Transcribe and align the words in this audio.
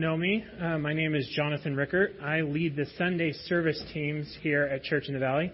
know 0.00 0.16
me. 0.16 0.44
Uh, 0.60 0.78
my 0.78 0.92
name 0.92 1.16
is 1.16 1.28
Jonathan 1.34 1.74
Rickert. 1.74 2.14
I 2.22 2.42
lead 2.42 2.76
the 2.76 2.86
Sunday 2.96 3.32
service 3.32 3.82
teams 3.92 4.32
here 4.42 4.62
at 4.62 4.84
Church 4.84 5.08
in 5.08 5.14
the 5.14 5.18
Valley. 5.18 5.50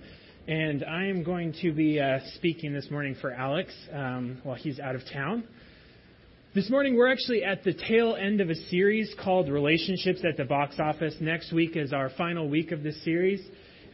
And 0.47 0.85
I 0.85 1.07
am 1.07 1.23
going 1.23 1.55
to 1.63 1.73
be 1.73 1.99
uh, 1.99 2.19
speaking 2.35 2.75
this 2.75 2.91
morning 2.91 3.17
for 3.23 3.33
Alex 3.33 3.73
um, 3.91 4.43
while 4.43 4.55
he's 4.55 4.79
out 4.79 4.97
of 4.97 5.01
town. 5.11 5.45
This 6.55 6.69
morning, 6.69 6.95
we're 6.95 7.11
actually 7.11 7.43
at 7.43 7.65
the 7.65 7.73
tail 7.73 8.17
end 8.21 8.43
of 8.43 8.51
a 8.51 8.55
series 8.69 9.15
called 9.19 9.49
Relationships 9.49 10.21
at 10.29 10.37
the 10.37 10.45
Box 10.45 10.77
Office. 10.79 11.15
Next 11.23 11.51
week 11.51 11.75
is 11.75 11.95
our 11.95 12.11
final 12.11 12.47
week 12.47 12.71
of 12.71 12.83
this 12.83 13.03
series. 13.03 13.41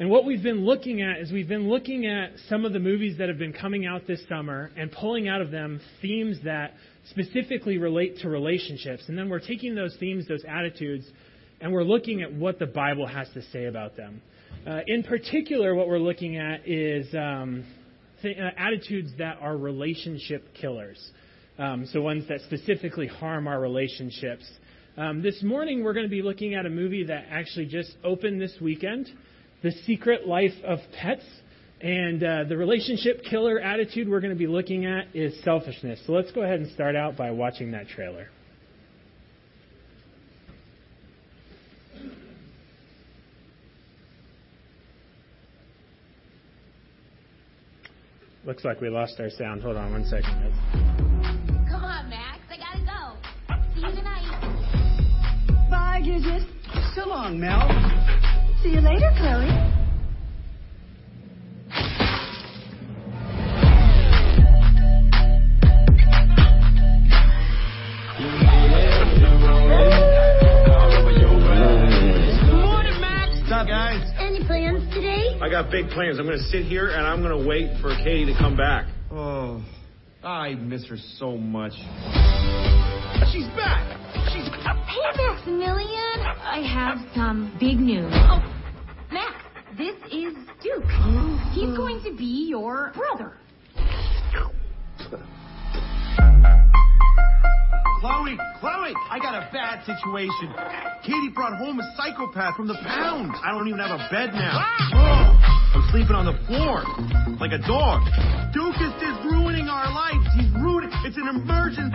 And 0.00 0.08
what 0.08 0.24
we've 0.24 0.42
been 0.42 0.64
looking 0.64 1.02
at 1.02 1.18
is 1.18 1.30
we've 1.30 1.46
been 1.46 1.68
looking 1.68 2.06
at 2.06 2.30
some 2.48 2.64
of 2.64 2.72
the 2.72 2.78
movies 2.78 3.18
that 3.18 3.28
have 3.28 3.36
been 3.36 3.52
coming 3.52 3.84
out 3.84 4.06
this 4.06 4.22
summer 4.30 4.70
and 4.74 4.90
pulling 4.90 5.28
out 5.28 5.42
of 5.42 5.50
them 5.50 5.78
themes 6.00 6.38
that 6.42 6.72
specifically 7.10 7.76
relate 7.76 8.16
to 8.20 8.30
relationships. 8.30 9.02
And 9.08 9.18
then 9.18 9.28
we're 9.28 9.40
taking 9.40 9.74
those 9.74 9.94
themes, 10.00 10.26
those 10.26 10.42
attitudes, 10.48 11.04
and 11.60 11.70
we're 11.70 11.84
looking 11.84 12.22
at 12.22 12.32
what 12.32 12.58
the 12.58 12.64
Bible 12.64 13.06
has 13.06 13.28
to 13.34 13.42
say 13.52 13.66
about 13.66 13.94
them. 13.94 14.22
Uh, 14.66 14.80
in 14.86 15.02
particular, 15.02 15.74
what 15.74 15.86
we're 15.86 15.98
looking 15.98 16.38
at 16.38 16.66
is 16.66 17.06
um, 17.14 17.66
th- 18.22 18.38
uh, 18.38 18.52
attitudes 18.56 19.10
that 19.18 19.36
are 19.42 19.54
relationship 19.54 20.54
killers. 20.58 21.10
Um, 21.58 21.84
so 21.92 22.00
ones 22.00 22.26
that 22.30 22.40
specifically 22.46 23.06
harm 23.06 23.46
our 23.46 23.60
relationships. 23.60 24.50
Um, 24.96 25.20
this 25.20 25.42
morning, 25.42 25.84
we're 25.84 25.92
going 25.92 26.06
to 26.06 26.10
be 26.10 26.22
looking 26.22 26.54
at 26.54 26.64
a 26.64 26.70
movie 26.70 27.04
that 27.04 27.26
actually 27.30 27.66
just 27.66 27.94
opened 28.02 28.40
this 28.40 28.56
weekend, 28.62 29.10
The 29.62 29.72
Secret 29.86 30.26
Life 30.26 30.54
of 30.64 30.78
Pets. 30.98 31.24
And 31.82 32.22
uh, 32.22 32.44
the 32.44 32.58
relationship 32.58 33.22
killer 33.24 33.58
attitude 33.58 34.06
we're 34.08 34.20
going 34.20 34.34
to 34.34 34.38
be 34.38 34.46
looking 34.46 34.84
at 34.84 35.06
is 35.14 35.42
selfishness. 35.42 35.98
So 36.06 36.12
let's 36.12 36.30
go 36.30 36.42
ahead 36.42 36.60
and 36.60 36.70
start 36.72 36.94
out 36.94 37.16
by 37.16 37.30
watching 37.30 37.70
that 37.72 37.88
trailer. 37.88 38.28
Looks 48.44 48.64
like 48.64 48.80
we 48.80 48.88
lost 48.88 49.20
our 49.20 49.30
sound. 49.30 49.62
Hold 49.62 49.76
on 49.76 49.92
one 49.92 50.04
second. 50.04 50.52
Come 51.70 51.84
on, 51.84 52.10
Max. 52.10 52.40
I 52.50 52.56
gotta 52.56 52.84
go. 52.84 53.16
See 53.74 53.80
you 53.80 53.94
tonight. 53.94 55.70
Bye, 55.70 56.02
Gidget. 56.02 56.46
So 56.94 57.06
long, 57.06 57.38
Mel. 57.38 58.09
See 58.62 58.68
you 58.68 58.80
later, 58.82 59.10
Chloe. 59.16 59.46
Good 72.44 72.52
morning, 72.52 73.00
Matt. 73.00 73.30
What's 73.30 73.48
guys? 73.48 74.10
Any 74.18 74.44
plans 74.44 74.92
today? 74.92 75.38
I 75.40 75.48
got 75.48 75.70
big 75.70 75.88
plans. 75.88 76.18
I'm 76.18 76.26
going 76.26 76.36
to 76.36 76.44
sit 76.44 76.66
here 76.66 76.90
and 76.90 77.06
I'm 77.06 77.22
going 77.22 77.42
to 77.42 77.48
wait 77.48 77.80
for 77.80 77.96
Katie 78.04 78.26
to 78.26 78.38
come 78.38 78.58
back. 78.58 78.84
Oh, 79.10 79.64
I 80.22 80.52
miss 80.52 80.86
her 80.88 80.98
so 81.16 81.38
much. 81.38 81.72
She's 83.32 83.46
back. 83.56 83.96
She's. 84.34 84.50
Back. 84.50 84.76
Hey, 84.86 85.00
Maximilian. 85.16 86.09
I 86.38 86.60
have 86.62 86.98
some 87.14 87.56
big 87.58 87.78
news. 87.78 88.12
Oh, 88.12 88.42
Max, 89.10 89.34
this 89.76 89.96
is 90.12 90.34
Duke. 90.62 90.84
He's 91.52 91.76
going 91.76 92.00
to 92.04 92.16
be 92.16 92.46
your 92.48 92.92
brother. 92.94 93.34
Chloe, 98.00 98.38
Chloe, 98.60 98.94
I 99.10 99.18
got 99.20 99.34
a 99.34 99.50
bad 99.52 99.84
situation. 99.84 100.54
Katie 101.02 101.30
brought 101.34 101.58
home 101.58 101.80
a 101.80 101.96
psychopath 101.96 102.56
from 102.56 102.68
the 102.68 102.78
pound. 102.86 103.32
I 103.44 103.50
don't 103.52 103.68
even 103.68 103.80
have 103.80 103.92
a 103.92 104.08
bed 104.10 104.32
now. 104.32 104.56
Ah! 104.56 104.90
Oh, 104.94 105.78
I'm 105.78 105.90
sleeping 105.90 106.16
on 106.16 106.24
the 106.24 106.38
floor 106.46 106.84
like 107.40 107.52
a 107.52 107.60
dog. 107.66 108.00
Duke 108.54 108.78
is 108.80 108.92
just 109.02 109.20
ruining 109.26 109.68
our 109.68 109.92
lives. 109.92 110.24
He's 110.38 110.50
ruining. 110.62 110.90
It's 111.04 111.16
an 111.16 111.28
emergency. 111.28 111.92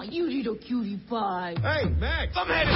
Aw, 0.00 0.02
you 0.04 0.30
little 0.30 0.56
cutie 0.56 0.96
pie. 1.10 1.54
Hey, 1.60 1.90
Max. 1.90 2.32
I'm 2.34 2.46
headed. 2.46 2.72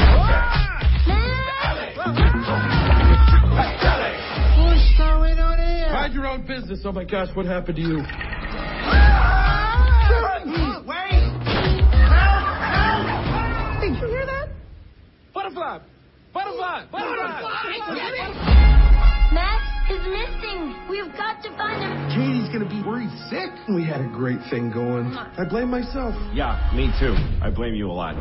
What's 4.60 4.98
going 4.98 5.38
on 5.38 5.58
here? 5.58 5.90
Mind 5.90 6.12
your 6.12 6.26
own 6.26 6.46
business. 6.46 6.82
Oh 6.84 6.92
my 6.92 7.04
gosh, 7.04 7.28
what 7.34 7.46
happened 7.46 7.76
to 7.76 7.82
you? 7.82 7.96
Wait! 10.84 11.22
Did 13.80 13.96
you 14.02 14.08
hear 14.08 14.26
that? 14.26 14.48
Butterfly! 15.32 15.78
Butterfly! 16.34 16.84
Max 19.32 19.73
is 19.90 20.00
missing. 20.08 20.74
We've 20.88 21.12
got 21.16 21.42
to 21.42 21.50
find 21.56 21.82
him. 21.82 21.92
Katie's 22.08 22.48
gonna 22.52 22.68
be 22.68 22.82
worried 22.86 23.10
sick. 23.28 23.50
We 23.68 23.84
had 23.84 24.00
a 24.00 24.08
great 24.08 24.40
thing 24.50 24.70
going. 24.70 25.12
I 25.14 25.44
blame 25.48 25.68
myself. 25.70 26.14
Yeah, 26.32 26.70
me 26.74 26.88
too. 26.98 27.14
I 27.42 27.50
blame 27.50 27.74
you 27.74 27.90
a 27.90 27.92
lot. 27.92 28.14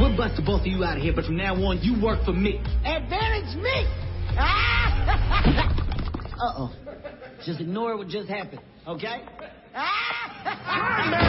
We'll 0.00 0.16
bust 0.16 0.36
the 0.36 0.42
both 0.42 0.60
of 0.60 0.66
you 0.66 0.84
out 0.84 0.96
of 0.96 1.02
here, 1.02 1.12
but 1.12 1.24
from 1.24 1.36
now 1.36 1.54
on, 1.54 1.80
you 1.82 2.00
work 2.00 2.24
for 2.24 2.32
me. 2.32 2.58
Advantage 2.84 3.56
me! 3.56 3.84
Uh-oh. 6.38 6.72
Just 7.44 7.60
ignore 7.60 7.96
what 7.96 8.06
just 8.08 8.28
happened, 8.28 8.60
okay? 8.86 9.24
This 10.48 11.27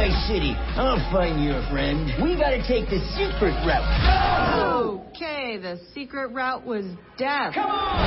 my 0.00 0.08
city. 0.26 0.54
I'll 0.80 0.96
find 1.12 1.44
you 1.44 1.52
a 1.52 1.68
friend. 1.68 2.08
We 2.24 2.32
gotta 2.34 2.64
take 2.66 2.88
the 2.88 3.00
secret 3.20 3.52
route. 3.68 3.84
Okay, 5.12 5.58
the 5.60 5.78
secret 5.92 6.32
route 6.32 6.64
was 6.64 6.86
death. 7.18 7.52
Come 7.52 7.68
on! 7.68 8.00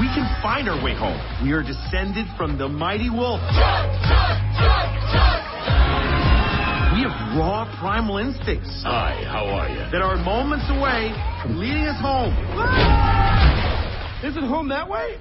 We 0.00 0.06
can 0.12 0.28
find 0.42 0.68
our 0.68 0.76
way 0.84 0.94
home. 0.94 1.16
We 1.42 1.52
are 1.52 1.62
descended 1.62 2.26
from 2.36 2.58
the 2.58 2.68
mighty 2.68 3.08
wolf. 3.08 3.40
We 6.92 7.00
have 7.08 7.16
raw 7.38 7.64
primal 7.80 8.18
instincts 8.18 8.82
Hi, 8.84 9.24
how 9.26 9.46
are 9.46 9.68
you? 9.68 9.80
that 9.90 10.02
are 10.02 10.16
moments 10.16 10.66
away 10.68 11.10
from 11.42 11.56
leading 11.56 11.86
us 11.88 12.00
home. 12.02 12.36
Is 14.22 14.36
it 14.36 14.44
home 14.44 14.68
that 14.68 14.88
way? 14.88 15.16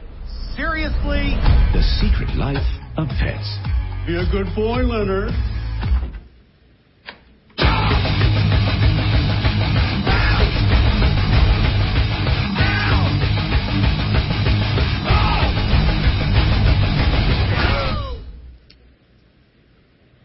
Seriously? 0.55 1.33
The 1.73 1.81
Secret 2.01 2.35
Life 2.35 2.82
of 2.97 3.07
Pets. 3.19 3.57
Be 4.05 4.15
a 4.15 4.25
good 4.31 4.53
boy, 4.55 4.83
Leonard. 4.83 5.31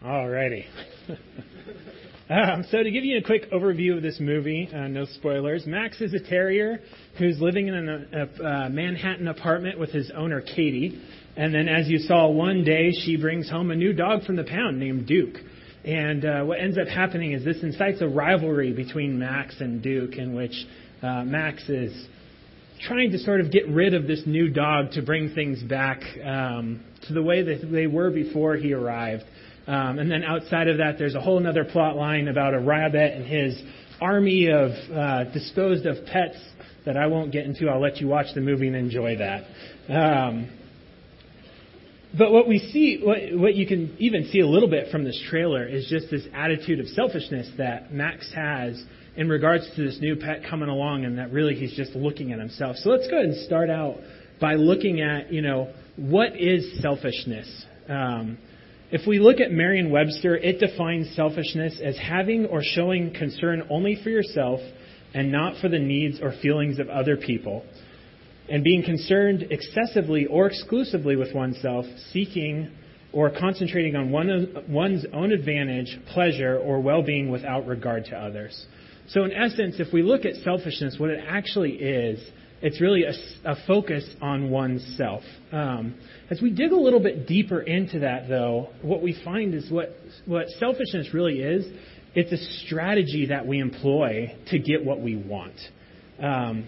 Alrighty. 0.03 0.65
um, 2.29 2.65
so 2.69 2.83
to 2.83 2.91
give 2.91 3.03
you 3.03 3.17
a 3.17 3.23
quick 3.23 3.51
overview 3.51 3.97
of 3.97 4.03
this 4.03 4.19
movie, 4.19 4.69
uh, 4.73 4.87
no 4.87 5.05
spoilers. 5.05 5.65
Max 5.65 6.01
is 6.01 6.13
a 6.13 6.19
terrier 6.19 6.79
who's 7.17 7.39
living 7.39 7.67
in 7.67 7.75
a, 7.75 8.43
a, 8.43 8.69
Manhattan 8.69 9.27
apartment 9.27 9.79
with 9.79 9.91
his 9.91 10.11
owner 10.15 10.41
Katie, 10.41 11.01
and 11.35 11.53
then, 11.53 11.67
as 11.67 11.87
you 11.87 11.99
saw, 11.99 12.27
one 12.27 12.63
day 12.63 12.91
she 12.91 13.17
brings 13.17 13.49
home 13.49 13.71
a 13.71 13.75
new 13.75 13.93
dog 13.93 14.23
from 14.23 14.35
the 14.35 14.43
pound 14.43 14.79
named 14.79 15.07
Duke. 15.07 15.37
And 15.85 16.25
uh, 16.25 16.43
what 16.43 16.59
ends 16.59 16.77
up 16.77 16.87
happening 16.87 17.31
is 17.31 17.45
this 17.45 17.63
incites 17.63 18.01
a 18.01 18.07
rivalry 18.07 18.73
between 18.73 19.17
Max 19.17 19.55
and 19.61 19.81
Duke, 19.81 20.17
in 20.17 20.35
which 20.35 20.53
uh, 21.01 21.23
Max 21.23 21.67
is 21.69 22.07
trying 22.81 23.11
to 23.11 23.19
sort 23.19 23.41
of 23.41 23.51
get 23.51 23.67
rid 23.69 23.93
of 23.93 24.05
this 24.05 24.23
new 24.25 24.49
dog 24.49 24.91
to 24.91 25.01
bring 25.01 25.33
things 25.33 25.61
back 25.63 26.01
um, 26.23 26.83
to 27.07 27.13
the 27.13 27.21
way 27.21 27.41
that 27.41 27.71
they 27.71 27.87
were 27.87 28.11
before 28.11 28.55
he 28.55 28.73
arrived. 28.73 29.23
Um, 29.67 29.99
and 29.99 30.09
then 30.09 30.23
outside 30.23 30.67
of 30.67 30.77
that, 30.77 30.97
there's 30.97 31.15
a 31.15 31.21
whole 31.21 31.45
other 31.45 31.65
plot 31.65 31.95
line 31.95 32.27
about 32.27 32.53
a 32.53 32.59
rabbit 32.59 33.13
and 33.13 33.25
his 33.25 33.61
army 34.01 34.49
of 34.49 34.71
uh, 34.91 35.25
disposed 35.31 35.85
of 35.85 36.05
pets 36.05 36.37
that 36.85 36.97
I 36.97 37.07
won't 37.07 37.31
get 37.31 37.45
into. 37.45 37.69
I'll 37.69 37.81
let 37.81 37.97
you 37.97 38.07
watch 38.07 38.27
the 38.33 38.41
movie 38.41 38.67
and 38.67 38.75
enjoy 38.75 39.17
that. 39.17 39.43
Um, 39.93 40.49
but 42.17 42.31
what 42.31 42.47
we 42.47 42.57
see, 42.57 43.01
what, 43.03 43.17
what 43.33 43.55
you 43.55 43.67
can 43.67 43.95
even 43.99 44.29
see 44.31 44.39
a 44.39 44.47
little 44.47 44.69
bit 44.69 44.89
from 44.91 45.03
this 45.03 45.21
trailer 45.29 45.67
is 45.67 45.87
just 45.87 46.09
this 46.09 46.25
attitude 46.33 46.79
of 46.79 46.87
selfishness 46.87 47.49
that 47.57 47.93
Max 47.93 48.31
has 48.33 48.83
in 49.15 49.29
regards 49.29 49.69
to 49.75 49.83
this 49.83 49.99
new 49.99 50.15
pet 50.15 50.41
coming 50.49 50.69
along 50.69 51.05
and 51.05 51.19
that 51.19 51.31
really 51.31 51.53
he's 51.53 51.75
just 51.75 51.93
looking 51.95 52.31
at 52.31 52.39
himself. 52.39 52.77
So 52.77 52.89
let's 52.89 53.07
go 53.07 53.17
ahead 53.17 53.29
and 53.29 53.45
start 53.45 53.69
out 53.69 53.97
by 54.39 54.55
looking 54.55 55.01
at, 55.01 55.31
you 55.31 55.41
know, 55.41 55.71
what 55.97 56.39
is 56.39 56.81
selfishness? 56.81 57.65
Um, 57.87 58.37
if 58.91 59.05
we 59.07 59.19
look 59.19 59.39
at 59.39 59.51
Merriam 59.51 59.91
Webster, 59.91 60.35
it 60.35 60.59
defines 60.59 61.15
selfishness 61.15 61.79
as 61.83 61.97
having 61.97 62.45
or 62.47 62.61
showing 62.63 63.13
concern 63.13 63.63
only 63.69 63.99
for 64.03 64.09
yourself 64.09 64.59
and 65.13 65.31
not 65.31 65.59
for 65.61 65.69
the 65.69 65.79
needs 65.79 66.19
or 66.21 66.33
feelings 66.41 66.79
of 66.79 66.89
other 66.89 67.17
people. 67.17 67.63
and 68.51 68.63
being 68.63 68.81
concerned 68.81 69.45
excessively 69.51 70.25
or 70.25 70.47
exclusively 70.47 71.15
with 71.15 71.33
oneself, 71.35 71.85
seeking 72.11 72.67
or 73.13 73.29
concentrating 73.29 73.95
on 73.95 74.09
one, 74.09 74.65
one's 74.67 75.05
own 75.13 75.31
advantage, 75.31 75.99
pleasure, 76.13 76.57
or 76.57 76.81
well 76.81 77.03
being 77.03 77.29
without 77.29 77.67
regard 77.67 78.05
to 78.05 78.15
others. 78.17 78.65
So, 79.09 79.23
in 79.23 79.31
essence, 79.31 79.75
if 79.79 79.93
we 79.93 80.01
look 80.01 80.25
at 80.25 80.35
selfishness, 80.43 80.97
what 80.99 81.11
it 81.11 81.23
actually 81.27 81.73
is, 81.73 82.19
it's 82.61 82.81
really 82.81 83.03
a, 83.03 83.13
a 83.49 83.55
focus 83.67 84.07
on 84.21 84.49
oneself. 84.49 85.23
Um, 85.51 85.95
as 86.29 86.41
we 86.41 86.49
dig 86.49 86.71
a 86.71 86.77
little 86.77 86.99
bit 86.99 87.27
deeper 87.27 87.61
into 87.61 87.99
that, 87.99 88.27
though, 88.27 88.69
what 88.81 89.01
we 89.01 89.19
find 89.23 89.53
is 89.53 89.69
what, 89.71 89.95
what 90.25 90.47
selfishness 90.59 91.13
really 91.13 91.39
is 91.39 91.65
it's 92.15 92.31
a 92.31 92.65
strategy 92.65 93.27
that 93.27 93.45
we 93.45 93.59
employ 93.59 94.35
to 94.47 94.59
get 94.59 94.83
what 94.83 94.99
we 95.01 95.15
want. 95.15 95.55
Um, 96.21 96.67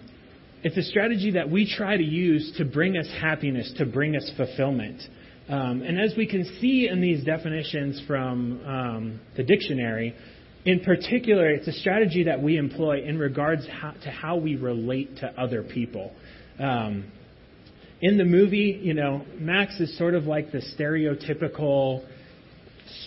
it's 0.63 0.77
a 0.77 0.83
strategy 0.83 1.31
that 1.31 1.49
we 1.49 1.71
try 1.75 1.97
to 1.97 2.03
use 2.03 2.53
to 2.57 2.65
bring 2.65 2.95
us 2.95 3.07
happiness, 3.19 3.73
to 3.77 3.85
bring 3.85 4.15
us 4.15 4.29
fulfillment. 4.37 5.01
Um, 5.49 5.81
and 5.81 5.99
as 5.99 6.13
we 6.15 6.27
can 6.27 6.45
see 6.61 6.87
in 6.87 7.01
these 7.01 7.23
definitions 7.23 8.01
from 8.05 8.61
um, 8.65 9.19
the 9.35 9.43
dictionary, 9.43 10.15
in 10.65 10.81
particular, 10.81 11.49
it's 11.49 11.67
a 11.67 11.73
strategy 11.73 12.23
that 12.23 12.41
we 12.41 12.57
employ 12.57 13.03
in 13.03 13.17
regards 13.17 13.67
how, 13.67 13.91
to 14.03 14.09
how 14.09 14.35
we 14.37 14.55
relate 14.55 15.17
to 15.17 15.27
other 15.41 15.63
people. 15.63 16.11
Um, 16.59 17.11
in 18.01 18.17
the 18.17 18.25
movie, 18.25 18.79
you 18.81 18.93
know, 18.93 19.23
Max 19.39 19.79
is 19.79 19.95
sort 19.97 20.13
of 20.13 20.25
like 20.25 20.51
the 20.51 20.61
stereotypical 20.77 22.05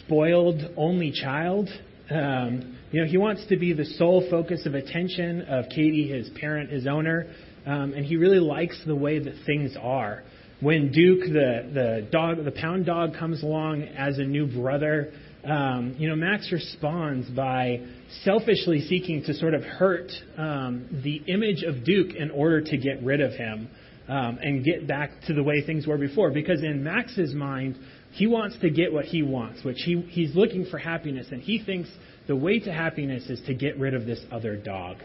spoiled 0.05 0.61
only 0.77 1.13
child. 1.13 1.69
Um, 2.11 2.77
you 2.91 3.01
know, 3.01 3.07
he 3.07 3.19
wants 3.19 3.47
to 3.49 3.57
be 3.57 3.73
the 3.73 3.85
sole 3.85 4.27
focus 4.31 4.67
of 4.67 4.75
attention 4.75 5.43
of 5.43 5.67
Katie, 5.69 6.09
his 6.09 6.31
parent, 6.41 6.71
his 6.71 6.87
owner, 6.87 7.27
um, 7.67 7.93
and 7.95 8.05
he 8.05 8.17
really 8.17 8.39
likes 8.41 8.81
the 8.87 8.95
way 8.95 9.19
that 9.19 9.35
things 9.47 9.77
are. 9.81 10.23
When 10.61 10.93
Duke, 10.93 11.25
the 11.25 11.71
the 11.73 12.09
dog, 12.11 12.45
the 12.45 12.53
pound 12.53 12.87
dog, 12.87 13.17
comes 13.19 13.43
along 13.43 13.83
as 13.83 14.19
a 14.19 14.25
new 14.25 14.47
brother, 14.47 15.13
um, 15.47 15.97
you 15.99 16.09
know, 16.09 16.17
Max 16.17 16.51
responds 16.51 17.29
by 17.31 17.81
selfishly 18.23 18.81
seeking 18.81 19.23
to 19.25 19.35
sort 19.35 19.55
of 19.55 19.63
hurt 19.63 20.11
um, 20.39 21.01
the 21.03 21.17
image 21.27 21.63
of 21.63 21.85
Duke 21.85 22.15
in 22.15 22.31
order 22.31 22.61
to 22.61 22.77
get 22.77 23.03
rid 23.03 23.21
of 23.21 23.33
him 23.33 23.69
um, 24.09 24.39
and 24.43 24.65
get 24.65 24.87
back 24.87 25.11
to 25.27 25.35
the 25.35 25.43
way 25.43 25.65
things 25.65 25.87
were 25.87 25.99
before. 25.99 26.31
Because 26.31 26.63
in 26.63 26.83
Max's 26.83 27.35
mind, 27.35 27.77
he 28.13 28.27
wants 28.27 28.57
to 28.61 28.71
get 28.71 28.93
what 28.93 29.05
he 29.05 29.23
wants, 29.23 29.65
which 29.65 29.79
he, 29.85 30.01
he's 30.03 30.35
looking 30.35 30.67
for 30.67 30.79
happiness, 30.79 31.27
and 31.31 31.43
he 31.43 31.63
thinks 31.63 31.91
the 32.27 32.37
way 32.37 32.59
to 32.61 32.73
happiness 32.73 33.29
is 33.29 33.41
to 33.47 33.55
get 33.55 33.79
rid 33.79 33.95
of 33.95 34.07
this 34.07 34.21
other 34.31 34.57
dog. 34.57 34.99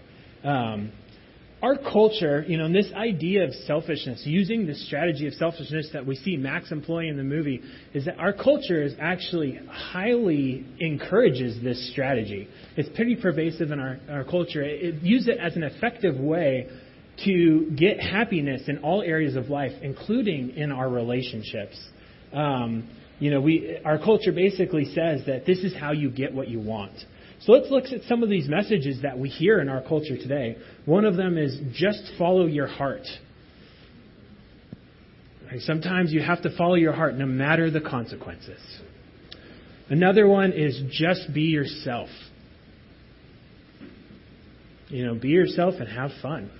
Um, 0.44 0.92
our 1.62 1.78
culture, 1.78 2.46
you 2.48 2.58
know, 2.58 2.66
and 2.66 2.76
this 2.76 2.92
idea 2.96 3.44
of 3.44 3.54
selfishness, 3.54 4.22
using 4.26 4.66
the 4.66 4.76
strategy 4.76 5.28
of 5.28 5.34
selfishness 5.34 5.90
that 5.92 6.06
we 6.06 6.16
see 6.16 6.38
Max 6.38 6.72
employ 6.72 7.10
in 7.10 7.18
the 7.18 7.24
movie, 7.24 7.62
is 7.94 8.06
that 8.06 8.18
our 8.18 8.32
culture 8.32 8.82
is 8.82 8.94
actually 9.00 9.60
highly 9.70 10.66
encourages 10.80 11.62
this 11.62 11.92
strategy. 11.92 12.48
It's 12.78 12.90
pretty 12.96 13.18
pervasive 13.18 13.72
in 13.72 13.80
our, 13.80 14.00
our 14.10 14.24
culture. 14.24 14.64
It, 14.64 14.84
it 14.84 15.04
uses 15.04 15.30
it 15.30 15.38
as 15.38 15.56
an 15.58 15.64
effective 15.64 16.18
way 16.18 16.70
to 17.26 17.72
get 17.76 18.00
happiness 18.00 18.64
in 18.68 18.78
all 18.78 19.02
areas 19.02 19.36
of 19.36 19.50
life, 19.50 19.74
including 19.82 20.52
in 20.52 20.72
our 20.72 20.90
relationships. 20.90 21.78
Um, 22.32 22.88
you 23.20 23.32
know, 23.32 23.42
we, 23.42 23.78
our 23.84 23.98
culture 23.98 24.32
basically 24.32 24.86
says 24.86 25.24
that 25.28 25.46
this 25.46 25.60
is 25.60 25.76
how 25.76 25.92
you 25.92 26.10
get 26.10 26.34
what 26.34 26.48
you 26.48 26.62
want. 26.62 26.94
So 27.42 27.54
let's 27.54 27.72
look 27.72 27.86
at 27.86 28.04
some 28.08 28.22
of 28.22 28.30
these 28.30 28.48
messages 28.50 29.02
that 29.04 29.18
we 29.18 29.30
hear 29.30 29.60
in 29.60 29.70
our 29.70 29.82
culture 29.82 30.18
today. 30.18 30.58
One 30.86 31.06
of 31.06 31.16
them 31.16 31.38
is 31.38 31.58
just 31.74 32.12
follow 32.18 32.46
your 32.46 32.68
heart. 32.68 33.08
Sometimes 35.60 36.12
you 36.12 36.22
have 36.22 36.44
to 36.44 36.56
follow 36.56 36.76
your 36.76 36.94
heart 36.94 37.16
no 37.16 37.26
matter 37.26 37.72
the 37.72 37.82
consequences. 37.82 38.62
Another 39.90 40.28
one 40.28 40.52
is 40.52 40.80
just 40.92 41.34
be 41.34 41.44
yourself. 41.44 42.10
You 44.90 45.06
know, 45.06 45.16
be 45.16 45.30
yourself 45.30 45.76
and 45.80 45.88
have 45.88 46.12
fun. 46.22 46.52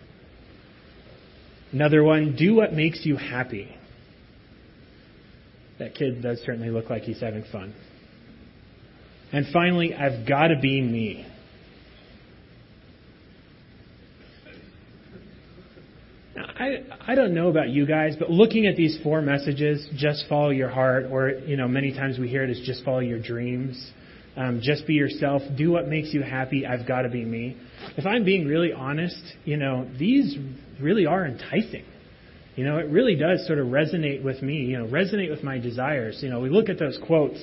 Another 1.72 2.04
one, 2.04 2.36
do 2.36 2.56
what 2.56 2.74
makes 2.74 3.06
you 3.06 3.16
happy. 3.16 3.76
That 5.78 5.94
kid 5.94 6.24
does 6.24 6.40
certainly 6.46 6.70
look 6.70 6.90
like 6.90 7.04
he's 7.04 7.22
having 7.22 7.44
fun. 7.52 7.76
And 9.32 9.46
finally, 9.54 9.94
I've 9.94 10.28
got 10.28 10.48
to 10.48 10.60
be 10.60 10.82
me. 10.82 11.26
I, 16.38 16.84
I 17.08 17.16
don't 17.16 17.34
know 17.34 17.50
about 17.50 17.70
you 17.70 17.86
guys, 17.86 18.16
but 18.20 18.30
looking 18.30 18.66
at 18.66 18.76
these 18.76 18.98
four 19.04 19.22
messages, 19.22 19.88
just 19.96 20.26
follow 20.28 20.50
your 20.50 20.70
heart, 20.70 21.06
or, 21.10 21.30
you 21.30 21.56
know, 21.56 21.68
many 21.68 21.94
times 21.94 22.18
we 22.18 22.28
hear 22.28 22.44
it 22.44 22.50
as 22.50 22.60
just 22.66 22.84
follow 22.84 23.00
your 23.00 23.22
dreams. 23.22 23.92
Um, 24.36 24.62
just 24.64 24.88
be 24.88 24.94
yourself. 24.94 25.42
Do 25.58 25.72
what 25.72 25.88
makes 25.88 26.14
you 26.14 26.22
happy. 26.22 26.66
I've 26.66 26.88
got 26.88 27.02
to 27.02 27.10
be 27.10 27.26
me. 27.26 27.58
If 27.98 28.06
I'm 28.06 28.24
being 28.24 28.46
really 28.46 28.72
honest, 28.72 29.22
you 29.44 29.58
know, 29.58 29.90
these 29.98 30.38
really 30.82 31.06
are 31.06 31.26
enticing. 31.26 31.86
You 32.56 32.66
know, 32.66 32.78
it 32.78 32.90
really 32.90 33.16
does 33.16 33.46
sort 33.48 33.60
of 33.60 33.68
resonate 33.68 34.24
with 34.24 34.42
me, 34.42 34.56
you 34.56 34.78
know, 34.78 34.86
resonate 34.86 35.30
with 35.30 35.44
my 35.44 35.60
desires. 35.60 36.20
You 36.22 36.30
know, 36.30 36.40
we 36.40 36.50
look 36.50 36.70
at 36.70 36.78
those 36.78 36.98
quotes, 37.06 37.40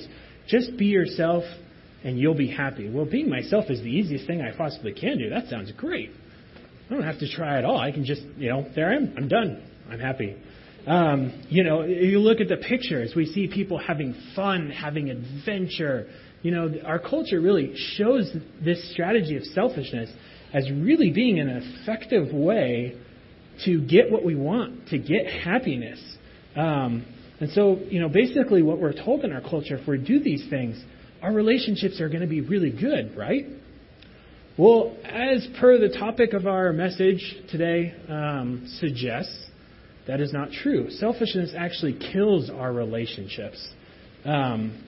just 0.47 0.77
be 0.77 0.85
yourself 0.85 1.43
and 2.03 2.19
you'll 2.19 2.35
be 2.35 2.47
happy. 2.49 2.89
Well, 2.89 3.05
being 3.05 3.29
myself 3.29 3.65
is 3.69 3.79
the 3.79 3.89
easiest 3.89 4.27
thing 4.27 4.41
I 4.41 4.55
possibly 4.55 4.93
can 4.93 5.17
do. 5.17 5.29
That 5.29 5.47
sounds 5.49 5.71
great. 5.73 6.11
I 6.89 6.93
don't 6.93 7.03
have 7.03 7.19
to 7.19 7.29
try 7.29 7.57
at 7.57 7.65
all. 7.65 7.79
I 7.79 7.91
can 7.91 8.05
just, 8.05 8.21
you 8.37 8.49
know, 8.49 8.65
there 8.75 8.91
I 8.91 8.95
am. 8.95 9.13
I'm 9.17 9.27
done. 9.27 9.61
I'm 9.89 9.99
happy. 9.99 10.35
Um, 10.85 11.43
you 11.49 11.63
know, 11.63 11.83
you 11.83 12.19
look 12.19 12.39
at 12.39 12.47
the 12.47 12.57
pictures, 12.57 13.13
we 13.13 13.25
see 13.25 13.47
people 13.47 13.77
having 13.77 14.15
fun, 14.35 14.69
having 14.69 15.09
adventure. 15.09 16.07
You 16.43 16.51
know, 16.51 16.73
our 16.85 16.99
culture 16.99 17.41
really 17.41 17.73
shows 17.95 18.31
this 18.63 18.91
strategy 18.93 19.35
of 19.35 19.43
selfishness 19.43 20.09
as 20.53 20.69
really 20.71 21.11
being 21.11 21.39
an 21.39 21.49
effective 21.49 22.33
way 22.33 22.95
to 23.65 23.81
get 23.81 24.09
what 24.09 24.23
we 24.23 24.35
want, 24.35 24.87
to 24.89 24.97
get 24.97 25.27
happiness. 25.27 25.99
Um, 26.55 27.05
and 27.41 27.51
so, 27.51 27.79
you 27.89 27.99
know, 27.99 28.07
basically 28.07 28.61
what 28.61 28.79
we're 28.79 28.93
told 28.93 29.25
in 29.25 29.33
our 29.33 29.41
culture, 29.41 29.77
if 29.77 29.87
we 29.87 29.97
do 29.97 30.21
these 30.21 30.47
things, 30.49 30.81
our 31.21 31.33
relationships 31.33 31.99
are 32.01 32.09
going 32.09 32.21
to 32.21 32.27
be 32.27 32.41
really 32.41 32.71
good, 32.71 33.15
right? 33.17 33.45
Well, 34.57 34.97
as 35.03 35.47
per 35.59 35.77
the 35.77 35.89
topic 35.89 36.33
of 36.33 36.47
our 36.47 36.73
message 36.73 37.35
today 37.49 37.93
um, 38.09 38.67
suggests, 38.79 39.45
that 40.07 40.19
is 40.19 40.33
not 40.33 40.51
true. 40.51 40.89
Selfishness 40.89 41.53
actually 41.55 41.99
kills 42.11 42.49
our 42.49 42.73
relationships. 42.73 43.65
Um, 44.25 44.83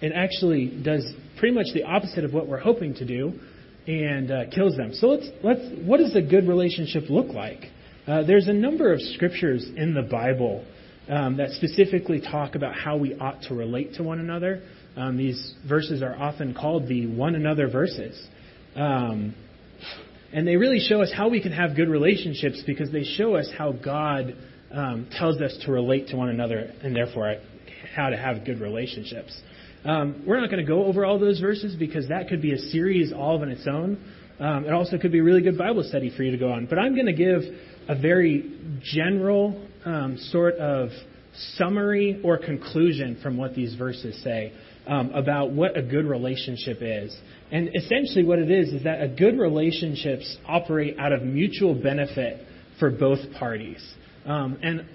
it 0.00 0.12
actually 0.14 0.80
does 0.82 1.04
pretty 1.38 1.54
much 1.54 1.66
the 1.74 1.84
opposite 1.84 2.24
of 2.24 2.32
what 2.32 2.46
we're 2.46 2.60
hoping 2.60 2.94
to 2.94 3.04
do 3.04 3.32
and 3.86 4.30
uh, 4.30 4.50
kills 4.54 4.76
them. 4.76 4.92
So 4.94 5.08
let's, 5.08 5.28
let's, 5.42 5.60
what 5.84 5.98
does 5.98 6.14
a 6.14 6.22
good 6.22 6.46
relationship 6.46 7.04
look 7.08 7.28
like? 7.28 7.64
Uh, 8.06 8.22
there's 8.22 8.48
a 8.48 8.52
number 8.52 8.92
of 8.92 9.00
scriptures 9.00 9.68
in 9.76 9.94
the 9.94 10.02
Bible 10.02 10.64
um, 11.08 11.36
that 11.38 11.50
specifically 11.50 12.20
talk 12.20 12.54
about 12.54 12.74
how 12.74 12.96
we 12.96 13.14
ought 13.14 13.42
to 13.42 13.54
relate 13.54 13.94
to 13.94 14.02
one 14.02 14.20
another. 14.20 14.62
Um, 14.96 15.16
these 15.16 15.54
verses 15.68 16.02
are 16.02 16.14
often 16.14 16.54
called 16.54 16.88
the 16.88 17.06
one 17.06 17.34
another 17.34 17.68
verses. 17.68 18.20
Um, 18.74 19.34
and 20.32 20.46
they 20.46 20.56
really 20.56 20.80
show 20.80 21.02
us 21.02 21.12
how 21.14 21.28
we 21.28 21.42
can 21.42 21.52
have 21.52 21.74
good 21.74 21.88
relationships 21.88 22.62
because 22.66 22.90
they 22.92 23.04
show 23.04 23.36
us 23.36 23.48
how 23.56 23.72
God 23.72 24.36
um, 24.72 25.08
tells 25.18 25.40
us 25.40 25.56
to 25.64 25.72
relate 25.72 26.08
to 26.08 26.16
one 26.16 26.28
another 26.28 26.72
and 26.82 26.94
therefore 26.94 27.36
how 27.94 28.10
to 28.10 28.16
have 28.16 28.44
good 28.44 28.60
relationships. 28.60 29.38
Um, 29.84 30.24
we're 30.26 30.40
not 30.40 30.50
going 30.50 30.64
to 30.64 30.68
go 30.68 30.84
over 30.84 31.04
all 31.04 31.18
those 31.18 31.40
verses 31.40 31.74
because 31.74 32.08
that 32.08 32.28
could 32.28 32.42
be 32.42 32.52
a 32.52 32.58
series 32.58 33.12
all 33.12 33.40
on 33.40 33.50
its 33.50 33.66
own. 33.66 33.98
Um, 34.38 34.64
it 34.64 34.72
also 34.72 34.98
could 34.98 35.12
be 35.12 35.18
a 35.18 35.22
really 35.22 35.42
good 35.42 35.58
Bible 35.58 35.82
study 35.82 36.14
for 36.16 36.22
you 36.22 36.30
to 36.30 36.38
go 36.38 36.52
on. 36.52 36.66
But 36.66 36.78
I'm 36.78 36.94
going 36.94 37.06
to 37.06 37.12
give 37.12 37.42
a 37.88 38.00
very 38.00 38.78
general 38.82 39.66
um, 39.84 40.16
sort 40.30 40.54
of 40.56 40.90
summary 41.56 42.20
or 42.22 42.38
conclusion 42.38 43.18
from 43.22 43.36
what 43.36 43.54
these 43.54 43.74
verses 43.74 44.22
say 44.22 44.52
um, 44.86 45.10
about 45.10 45.50
what 45.52 45.76
a 45.76 45.82
good 45.82 46.06
relationship 46.06 46.78
is. 46.80 47.16
And 47.52 47.70
essentially, 47.74 48.24
what 48.24 48.38
it 48.38 48.50
is 48.50 48.72
is 48.72 48.84
that 48.84 49.02
a 49.02 49.08
good 49.08 49.38
relationships 49.38 50.36
operate 50.46 50.98
out 50.98 51.12
of 51.12 51.22
mutual 51.22 51.74
benefit 51.74 52.46
for 52.78 52.90
both 52.90 53.18
parties. 53.38 53.82
Um, 54.24 54.58
and 54.62 54.86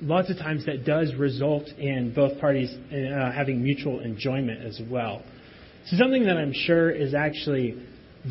lots 0.00 0.30
of 0.30 0.36
times 0.36 0.66
that 0.66 0.84
does 0.84 1.14
result 1.14 1.68
in 1.78 2.12
both 2.14 2.40
parties 2.40 2.70
uh, 2.72 3.32
having 3.32 3.62
mutual 3.62 4.00
enjoyment 4.00 4.62
as 4.62 4.80
well. 4.90 5.22
So, 5.86 5.96
something 5.96 6.24
that 6.24 6.36
I'm 6.36 6.52
sure 6.52 6.90
is 6.90 7.14
actually 7.14 7.76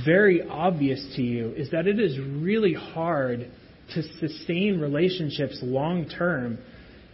very 0.05 0.41
obvious 0.41 1.13
to 1.15 1.21
you 1.21 1.51
is 1.51 1.71
that 1.71 1.87
it 1.87 1.99
is 1.99 2.19
really 2.19 2.73
hard 2.73 3.49
to 3.93 4.03
sustain 4.19 4.79
relationships 4.79 5.59
long 5.61 6.09
term 6.09 6.57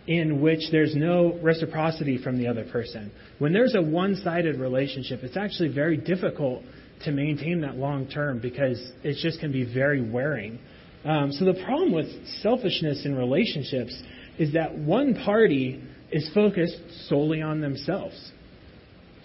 in 0.08 0.42
which 0.42 0.60
there's 0.72 0.96
no 0.96 1.40
reciprocity 1.42 2.18
from 2.18 2.38
the 2.38 2.48
other 2.48 2.66
person. 2.66 3.12
When 3.40 3.54
there's 3.54 3.76
a 3.76 3.82
one 3.82 4.16
sided 4.24 4.60
relationship, 4.60 5.22
it's 5.24 5.38
actually 5.38 5.74
very 5.74 5.98
difficult 5.98 6.64
to 7.06 7.12
maintain 7.12 7.62
that 7.62 7.76
long 7.76 8.08
term 8.08 8.40
because 8.40 8.80
it 9.04 9.18
just 9.22 9.40
can 9.40 9.52
be 9.52 9.72
very 9.72 10.02
wearing. 10.02 10.60
Um, 11.04 11.32
so 11.32 11.46
the 11.46 11.62
problem 11.66 11.94
with 11.94 12.08
selfishness 12.42 13.06
in 13.06 13.16
relationships 13.16 14.00
is 14.38 14.54
that 14.54 14.78
one 14.78 15.16
party 15.16 15.82
is 16.12 16.30
focused 16.34 16.78
solely 17.08 17.42
on 17.42 17.62
themselves. 17.62 18.32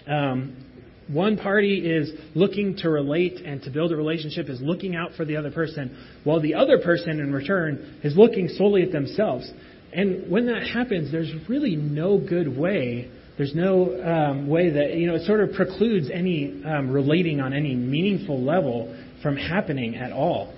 Um, 0.07 0.65
one 1.09 1.37
party 1.37 1.79
is 1.79 2.11
looking 2.35 2.77
to 2.79 2.91
relate 2.91 3.41
and 3.45 3.63
to 3.63 3.71
build 3.71 3.93
a 3.93 3.97
relationship, 3.97 4.49
is 4.49 4.61
looking 4.61 4.97
out 4.97 5.13
for 5.17 5.25
the 5.25 5.37
other 5.37 5.53
person, 5.53 5.97
while 6.25 6.41
the 6.41 6.55
other 6.55 6.79
person 6.79 7.21
in 7.21 7.33
return 7.33 8.01
is 8.03 8.17
looking 8.17 8.49
solely 8.49 8.83
at 8.83 8.91
themselves. 8.91 9.51
And 9.97 10.31
when 10.31 10.45
that 10.47 10.63
happens, 10.63 11.11
there's 11.11 11.33
really 11.49 11.75
no 11.75 12.19
good 12.19 12.55
way. 12.55 13.11
There's 13.39 13.55
no 13.55 13.99
um, 14.03 14.47
way 14.47 14.69
that, 14.69 14.95
you 14.95 15.07
know, 15.07 15.15
it 15.15 15.23
sort 15.27 15.41
of 15.41 15.55
precludes 15.55 16.11
any 16.13 16.63
um, 16.67 16.91
relating 16.91 17.41
on 17.41 17.55
any 17.55 17.75
meaningful 17.75 18.41
level 18.41 18.95
from 19.23 19.37
happening 19.37 19.97
at 19.97 20.13
all. 20.13 20.53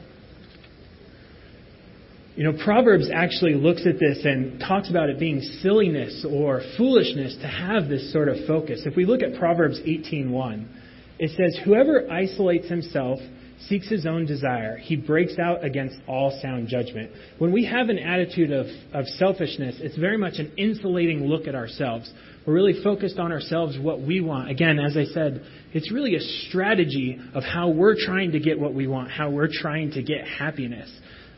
You 2.34 2.44
know, 2.44 2.64
Proverbs 2.64 3.10
actually 3.14 3.54
looks 3.54 3.86
at 3.86 4.00
this 4.00 4.24
and 4.24 4.58
talks 4.58 4.90
about 4.90 5.08
it 5.08 5.20
being 5.20 5.40
silliness 5.40 6.26
or 6.28 6.62
foolishness 6.76 7.36
to 7.40 7.46
have 7.46 7.88
this 7.88 8.12
sort 8.12 8.28
of 8.28 8.44
focus. 8.46 8.82
If 8.86 8.96
we 8.96 9.06
look 9.06 9.22
at 9.22 9.38
Proverbs 9.38 9.80
18:1, 9.80 10.66
it 11.18 11.30
says, 11.30 11.56
"Whoever 11.64 12.10
isolates 12.10 12.68
himself 12.68 13.20
seeks 13.66 13.88
his 13.88 14.06
own 14.06 14.26
desire. 14.26 14.76
He 14.76 14.96
breaks 14.96 15.38
out 15.38 15.64
against 15.64 15.96
all 16.06 16.38
sound 16.42 16.68
judgment." 16.68 17.10
When 17.38 17.52
we 17.52 17.64
have 17.64 17.88
an 17.88 17.98
attitude 17.98 18.52
of, 18.52 18.66
of 18.92 19.06
selfishness, 19.06 19.76
it's 19.80 19.96
very 19.96 20.16
much 20.16 20.38
an 20.38 20.52
insulating 20.56 21.26
look 21.26 21.46
at 21.46 21.54
ourselves. 21.54 22.12
We're 22.46 22.54
really 22.54 22.82
focused 22.82 23.18
on 23.18 23.30
ourselves, 23.30 23.78
what 23.78 24.00
we 24.00 24.20
want. 24.20 24.50
Again, 24.50 24.78
as 24.78 24.96
I 24.96 25.04
said, 25.04 25.44
it's 25.74 25.92
really 25.92 26.14
a 26.14 26.20
strategy 26.48 27.18
of 27.34 27.42
how 27.42 27.68
we're 27.68 27.96
trying 27.96 28.32
to 28.32 28.40
get 28.40 28.58
what 28.58 28.72
we 28.72 28.86
want, 28.86 29.10
how 29.10 29.30
we're 29.30 29.50
trying 29.52 29.90
to 29.92 30.02
get 30.02 30.26
happiness. 30.26 30.90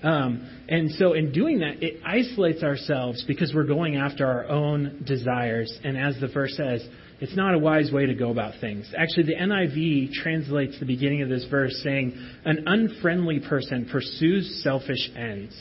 Um, 0.02 0.48
and 0.68 0.90
so, 0.92 1.12
in 1.12 1.32
doing 1.32 1.58
that, 1.58 1.82
it 1.82 2.00
isolates 2.04 2.62
ourselves 2.62 3.24
because 3.26 3.52
we're 3.54 3.64
going 3.64 3.96
after 3.96 4.26
our 4.26 4.46
own 4.46 5.02
desires. 5.06 5.76
And 5.84 5.98
as 5.98 6.18
the 6.20 6.28
verse 6.28 6.56
says, 6.56 6.86
it's 7.20 7.36
not 7.36 7.54
a 7.54 7.58
wise 7.58 7.92
way 7.92 8.06
to 8.06 8.14
go 8.14 8.30
about 8.30 8.54
things. 8.60 8.90
Actually, 8.96 9.24
the 9.24 9.34
NIV 9.34 10.12
translates 10.12 10.80
the 10.80 10.86
beginning 10.86 11.22
of 11.22 11.28
this 11.28 11.44
verse 11.50 11.78
saying, 11.84 12.14
An 12.44 12.64
unfriendly 12.66 13.40
person 13.40 13.88
pursues 13.90 14.62
selfish 14.62 15.10
ends. 15.14 15.54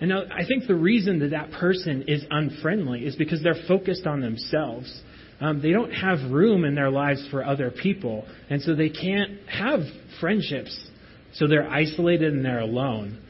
And 0.00 0.10
now, 0.10 0.24
I 0.32 0.44
think 0.44 0.66
the 0.66 0.74
reason 0.74 1.20
that 1.20 1.30
that 1.30 1.52
person 1.52 2.04
is 2.08 2.24
unfriendly 2.30 3.06
is 3.06 3.14
because 3.16 3.42
they're 3.42 3.66
focused 3.68 4.06
on 4.06 4.20
themselves. 4.20 5.02
Um, 5.40 5.62
they 5.62 5.70
don't 5.70 5.92
have 5.92 6.32
room 6.32 6.64
in 6.64 6.74
their 6.74 6.90
lives 6.90 7.26
for 7.30 7.44
other 7.44 7.70
people, 7.70 8.26
and 8.50 8.60
so 8.60 8.74
they 8.74 8.90
can't 8.90 9.38
have 9.48 9.80
friendships. 10.20 10.76
So 11.34 11.46
they're 11.46 11.68
isolated 11.68 12.32
and 12.32 12.44
they're 12.44 12.60
alone. 12.60 13.20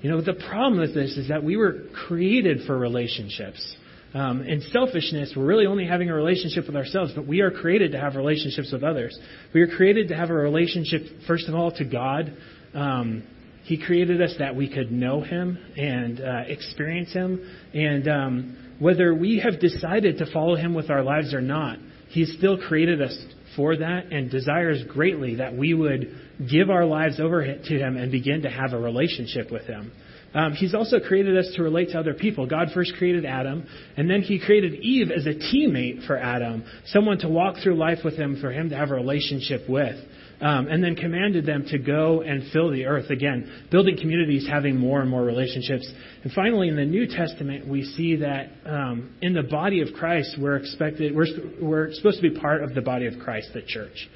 You 0.00 0.10
know, 0.10 0.20
the 0.20 0.34
problem 0.34 0.80
with 0.80 0.94
this 0.94 1.16
is 1.16 1.28
that 1.28 1.44
we 1.44 1.56
were 1.56 1.84
created 2.08 2.66
for 2.66 2.76
relationships. 2.76 3.76
Um, 4.14 4.42
in 4.42 4.60
selfishness, 4.72 5.32
we're 5.34 5.46
really 5.46 5.66
only 5.66 5.86
having 5.86 6.10
a 6.10 6.14
relationship 6.14 6.66
with 6.66 6.76
ourselves, 6.76 7.12
but 7.14 7.26
we 7.26 7.40
are 7.40 7.50
created 7.50 7.92
to 7.92 7.98
have 7.98 8.14
relationships 8.14 8.70
with 8.70 8.84
others. 8.84 9.18
We 9.54 9.62
are 9.62 9.68
created 9.68 10.08
to 10.08 10.16
have 10.16 10.28
a 10.28 10.34
relationship, 10.34 11.02
first 11.26 11.48
of 11.48 11.54
all, 11.54 11.70
to 11.72 11.84
God. 11.84 12.36
Um, 12.74 13.22
he 13.64 13.82
created 13.82 14.20
us 14.20 14.34
that 14.38 14.54
we 14.54 14.72
could 14.72 14.90
know 14.90 15.22
Him 15.22 15.56
and 15.76 16.20
uh, 16.20 16.42
experience 16.46 17.12
Him. 17.12 17.48
And 17.72 18.08
um, 18.08 18.74
whether 18.78 19.14
we 19.14 19.38
have 19.38 19.60
decided 19.60 20.18
to 20.18 20.30
follow 20.32 20.56
Him 20.56 20.74
with 20.74 20.90
our 20.90 21.02
lives 21.02 21.32
or 21.32 21.40
not, 21.40 21.78
He's 22.08 22.34
still 22.36 22.58
created 22.58 23.00
us 23.00 23.16
for 23.56 23.76
that 23.76 24.12
and 24.12 24.30
desires 24.30 24.82
greatly 24.88 25.36
that 25.36 25.56
we 25.56 25.72
would 25.72 26.14
give 26.50 26.68
our 26.68 26.84
lives 26.84 27.20
over 27.20 27.44
to 27.44 27.78
Him 27.78 27.96
and 27.96 28.10
begin 28.10 28.42
to 28.42 28.50
have 28.50 28.72
a 28.72 28.78
relationship 28.78 29.50
with 29.50 29.62
Him. 29.62 29.92
Um, 30.34 30.52
he's 30.52 30.74
also 30.74 30.98
created 30.98 31.36
us 31.36 31.52
to 31.56 31.62
relate 31.62 31.90
to 31.90 31.98
other 31.98 32.14
people. 32.14 32.46
God 32.46 32.68
first 32.72 32.94
created 32.96 33.24
Adam, 33.24 33.66
and 33.96 34.08
then 34.08 34.22
He 34.22 34.38
created 34.38 34.74
Eve 34.74 35.10
as 35.10 35.26
a 35.26 35.34
teammate 35.34 36.06
for 36.06 36.16
Adam, 36.16 36.64
someone 36.86 37.18
to 37.18 37.28
walk 37.28 37.56
through 37.62 37.76
life 37.76 37.98
with 38.04 38.16
him, 38.16 38.40
for 38.40 38.50
him 38.50 38.70
to 38.70 38.76
have 38.76 38.90
a 38.90 38.94
relationship 38.94 39.68
with. 39.68 39.96
Um, 40.40 40.66
and 40.66 40.82
then 40.82 40.96
commanded 40.96 41.46
them 41.46 41.66
to 41.68 41.78
go 41.78 42.22
and 42.22 42.50
fill 42.52 42.72
the 42.72 42.86
earth 42.86 43.10
again, 43.10 43.68
building 43.70 43.96
communities, 43.96 44.44
having 44.50 44.76
more 44.76 45.00
and 45.00 45.08
more 45.08 45.22
relationships. 45.22 45.88
And 46.24 46.32
finally, 46.32 46.66
in 46.66 46.74
the 46.74 46.84
New 46.84 47.06
Testament, 47.06 47.68
we 47.68 47.84
see 47.84 48.16
that 48.16 48.50
um, 48.66 49.14
in 49.22 49.34
the 49.34 49.44
body 49.44 49.82
of 49.82 49.90
Christ, 49.96 50.36
we're 50.40 50.56
expected, 50.56 51.14
we're, 51.14 51.26
we're 51.60 51.92
supposed 51.92 52.20
to 52.20 52.28
be 52.28 52.36
part 52.36 52.64
of 52.64 52.74
the 52.74 52.80
body 52.80 53.06
of 53.06 53.20
Christ, 53.20 53.50
the 53.54 53.62
church. 53.62 54.08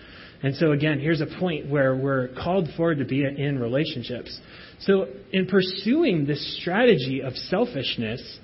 And 0.42 0.54
so 0.56 0.72
again, 0.72 1.00
here's 1.00 1.20
a 1.20 1.38
point 1.38 1.68
where 1.68 1.96
we're 1.96 2.28
called 2.28 2.68
for 2.76 2.94
to 2.94 3.04
be 3.04 3.24
in 3.24 3.58
relationships. 3.58 4.38
So 4.80 5.06
in 5.32 5.46
pursuing 5.46 6.26
this 6.26 6.58
strategy 6.60 7.22
of 7.22 7.34
selfishness 7.34 8.38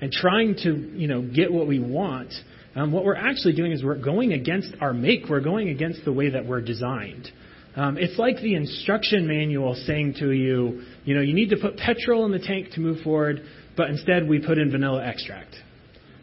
and 0.00 0.12
trying 0.12 0.56
to, 0.62 0.92
you 0.94 1.08
know, 1.08 1.22
get 1.22 1.52
what 1.52 1.66
we 1.66 1.80
want, 1.80 2.32
um, 2.76 2.92
what 2.92 3.04
we're 3.04 3.16
actually 3.16 3.54
doing 3.54 3.72
is 3.72 3.84
we're 3.84 3.96
going 3.96 4.32
against 4.32 4.70
our 4.80 4.92
make. 4.92 5.28
We're 5.28 5.40
going 5.40 5.68
against 5.68 6.04
the 6.04 6.12
way 6.12 6.30
that 6.30 6.46
we're 6.46 6.60
designed. 6.60 7.28
Um, 7.76 7.98
it's 7.98 8.18
like 8.18 8.36
the 8.36 8.54
instruction 8.54 9.26
manual 9.26 9.74
saying 9.74 10.14
to 10.20 10.30
you, 10.30 10.82
you 11.04 11.14
know, 11.14 11.20
you 11.20 11.34
need 11.34 11.50
to 11.50 11.56
put 11.56 11.76
petrol 11.76 12.24
in 12.24 12.30
the 12.30 12.38
tank 12.38 12.72
to 12.74 12.80
move 12.80 13.02
forward, 13.02 13.42
but 13.76 13.90
instead 13.90 14.28
we 14.28 14.44
put 14.44 14.58
in 14.58 14.70
vanilla 14.70 15.04
extract. 15.04 15.56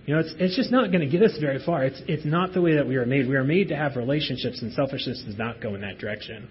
You 0.06 0.16
know, 0.16 0.22
it's, 0.22 0.34
it's 0.40 0.56
just 0.56 0.72
not 0.72 0.92
going 0.92 1.02
to 1.02 1.10
get 1.10 1.22
us 1.22 1.38
very 1.40 1.64
far. 1.64 1.84
It's, 1.84 2.02
it's 2.08 2.26
not 2.26 2.54
the 2.54 2.62
way 2.62 2.76
that 2.76 2.88
we 2.88 2.96
are 2.96 3.06
made. 3.06 3.28
We 3.28 3.36
are 3.36 3.44
made 3.44 3.70
to 3.70 3.76
have 3.76 3.96
relationships, 3.96 4.62
and 4.62 4.74
selfishness 4.74 5.24
does 5.26 5.38
not 5.38 5.62
go 5.62 5.76
in 5.76 5.82
that 5.82 6.00
direction. 6.00 6.50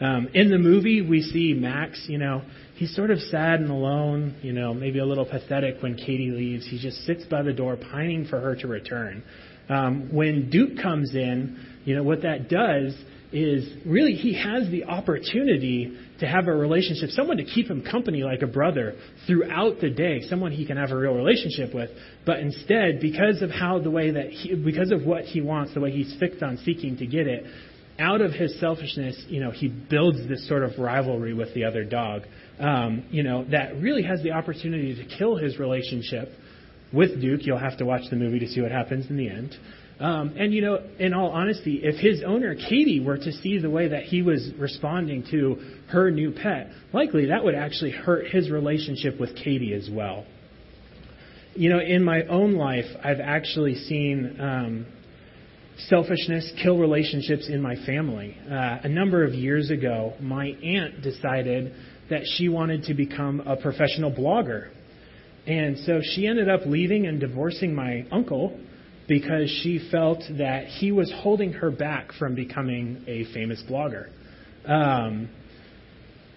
Um, 0.00 0.28
in 0.32 0.50
the 0.50 0.58
movie, 0.58 1.02
we 1.02 1.20
see 1.22 1.54
Max, 1.54 2.06
you 2.08 2.18
know, 2.18 2.42
he's 2.76 2.94
sort 2.94 3.10
of 3.10 3.18
sad 3.20 3.60
and 3.60 3.70
alone, 3.70 4.36
you 4.42 4.52
know, 4.52 4.72
maybe 4.72 4.98
a 4.98 5.04
little 5.04 5.26
pathetic 5.26 5.82
when 5.82 5.94
Katie 5.94 6.30
leaves. 6.30 6.66
He 6.66 6.78
just 6.78 7.04
sits 7.04 7.24
by 7.24 7.42
the 7.42 7.52
door 7.52 7.76
pining 7.76 8.26
for 8.26 8.40
her 8.40 8.56
to 8.56 8.66
return. 8.66 9.22
Um, 9.68 10.08
when 10.12 10.48
Duke 10.50 10.78
comes 10.82 11.14
in, 11.14 11.58
you 11.84 11.94
know, 11.94 12.02
what 12.02 12.22
that 12.22 12.48
does 12.48 12.96
is 13.32 13.68
really 13.86 14.14
he 14.14 14.34
has 14.34 14.68
the 14.70 14.84
opportunity 14.84 15.96
to 16.18 16.26
have 16.26 16.48
a 16.48 16.52
relationship, 16.52 17.10
someone 17.10 17.36
to 17.36 17.44
keep 17.44 17.68
him 17.68 17.82
company 17.82 18.24
like 18.24 18.42
a 18.42 18.46
brother 18.46 18.96
throughout 19.26 19.80
the 19.80 19.90
day, 19.90 20.22
someone 20.28 20.52
he 20.52 20.66
can 20.66 20.76
have 20.76 20.90
a 20.90 20.96
real 20.96 21.14
relationship 21.14 21.72
with. 21.74 21.90
But 22.26 22.40
instead, 22.40 23.00
because 23.00 23.40
of 23.42 23.50
how 23.50 23.78
the 23.78 23.90
way 23.90 24.10
that 24.10 24.30
he, 24.30 24.54
because 24.54 24.90
of 24.90 25.04
what 25.04 25.24
he 25.24 25.40
wants, 25.40 25.74
the 25.74 25.80
way 25.80 25.92
he's 25.92 26.14
fixed 26.18 26.42
on 26.42 26.58
seeking 26.58 26.96
to 26.98 27.06
get 27.06 27.26
it, 27.26 27.44
out 28.00 28.20
of 28.20 28.32
his 28.32 28.58
selfishness, 28.58 29.22
you 29.28 29.40
know, 29.40 29.50
he 29.50 29.68
builds 29.68 30.26
this 30.26 30.48
sort 30.48 30.62
of 30.62 30.78
rivalry 30.78 31.34
with 31.34 31.54
the 31.54 31.64
other 31.64 31.84
dog, 31.84 32.22
um, 32.58 33.04
you 33.10 33.22
know, 33.22 33.44
that 33.50 33.76
really 33.76 34.02
has 34.02 34.22
the 34.22 34.32
opportunity 34.32 34.94
to 34.96 35.16
kill 35.18 35.36
his 35.36 35.58
relationship 35.58 36.30
with 36.92 37.20
Duke. 37.20 37.40
You'll 37.44 37.58
have 37.58 37.78
to 37.78 37.84
watch 37.84 38.02
the 38.10 38.16
movie 38.16 38.38
to 38.40 38.48
see 38.48 38.60
what 38.60 38.72
happens 38.72 39.08
in 39.10 39.16
the 39.16 39.28
end. 39.28 39.54
Um, 40.00 40.34
and 40.38 40.54
you 40.54 40.62
know, 40.62 40.78
in 40.98 41.12
all 41.12 41.30
honesty, 41.30 41.80
if 41.82 41.96
his 41.96 42.22
owner 42.26 42.54
Katie 42.54 43.00
were 43.00 43.18
to 43.18 43.32
see 43.32 43.58
the 43.58 43.68
way 43.68 43.88
that 43.88 44.04
he 44.04 44.22
was 44.22 44.50
responding 44.58 45.26
to 45.30 45.56
her 45.88 46.10
new 46.10 46.32
pet, 46.32 46.70
likely 46.94 47.26
that 47.26 47.44
would 47.44 47.54
actually 47.54 47.90
hurt 47.90 48.28
his 48.28 48.50
relationship 48.50 49.20
with 49.20 49.36
Katie 49.36 49.74
as 49.74 49.90
well. 49.92 50.24
You 51.54 51.68
know, 51.68 51.80
in 51.80 52.02
my 52.02 52.22
own 52.24 52.54
life, 52.54 52.86
I've 53.04 53.20
actually 53.20 53.74
seen 53.74 54.40
um, 54.40 54.86
selfishness 55.88 56.50
kill 56.62 56.78
relationships 56.78 57.50
in 57.50 57.60
my 57.60 57.76
family. 57.84 58.38
Uh, 58.50 58.78
a 58.82 58.88
number 58.88 59.22
of 59.22 59.34
years 59.34 59.70
ago, 59.70 60.14
my 60.18 60.46
aunt 60.46 61.02
decided 61.02 61.74
that 62.08 62.22
she 62.36 62.48
wanted 62.48 62.84
to 62.84 62.94
become 62.94 63.40
a 63.40 63.56
professional 63.56 64.10
blogger. 64.10 64.70
And 65.46 65.76
so 65.80 66.00
she 66.02 66.26
ended 66.26 66.48
up 66.48 66.62
leaving 66.64 67.06
and 67.06 67.20
divorcing 67.20 67.74
my 67.74 68.06
uncle 68.10 68.58
because 69.10 69.50
she 69.64 69.88
felt 69.90 70.22
that 70.38 70.66
he 70.66 70.92
was 70.92 71.12
holding 71.12 71.52
her 71.52 71.72
back 71.72 72.12
from 72.12 72.36
becoming 72.36 73.02
a 73.08 73.24
famous 73.34 73.60
blogger. 73.68 74.08
Um, 74.64 75.28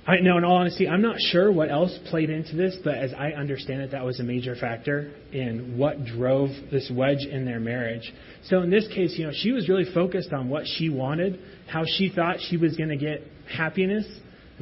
I 0.08 0.20
know, 0.22 0.39
in 0.39 0.44
all 0.44 0.56
honesty, 0.56 0.88
I'm 0.88 1.03
not 1.03 1.18
sure 1.20 1.51
what 1.51 1.70
else 1.70 1.96
played 2.10 2.32
into 2.32 2.56
this, 2.56 2.75
but 2.84 2.96
as 2.96 3.13
I 3.13 3.34
understand 3.34 3.82
it, 3.82 3.92
that 3.92 4.03
was 4.03 4.20
a 4.20 4.24
major 4.24 4.56
factor 4.56 5.13
in 5.32 5.77
what 5.77 6.03
drove 6.03 6.50
this 6.72 6.92
wedge 6.92 7.24
in 7.30 7.46
their 7.46 7.60
marriage. 7.60 8.12
So 8.46 8.63
in 8.63 8.72
this 8.72 8.88
case, 8.88 9.13
you 9.20 9.27
know, 9.27 9.34
she 9.36 9.51
was 9.51 9.70
really 9.70 9.94
focused 9.94 10.34
on 10.34 10.50
what 10.50 10.63
she 10.65 10.89
wanted, 10.89 11.39
how 11.68 11.84
she 11.86 12.10
thought 12.10 12.38
she 12.50 12.58
was 12.58 12.75
going 12.75 12.89
to 12.89 12.98
get 12.98 13.22
happiness, 13.56 14.06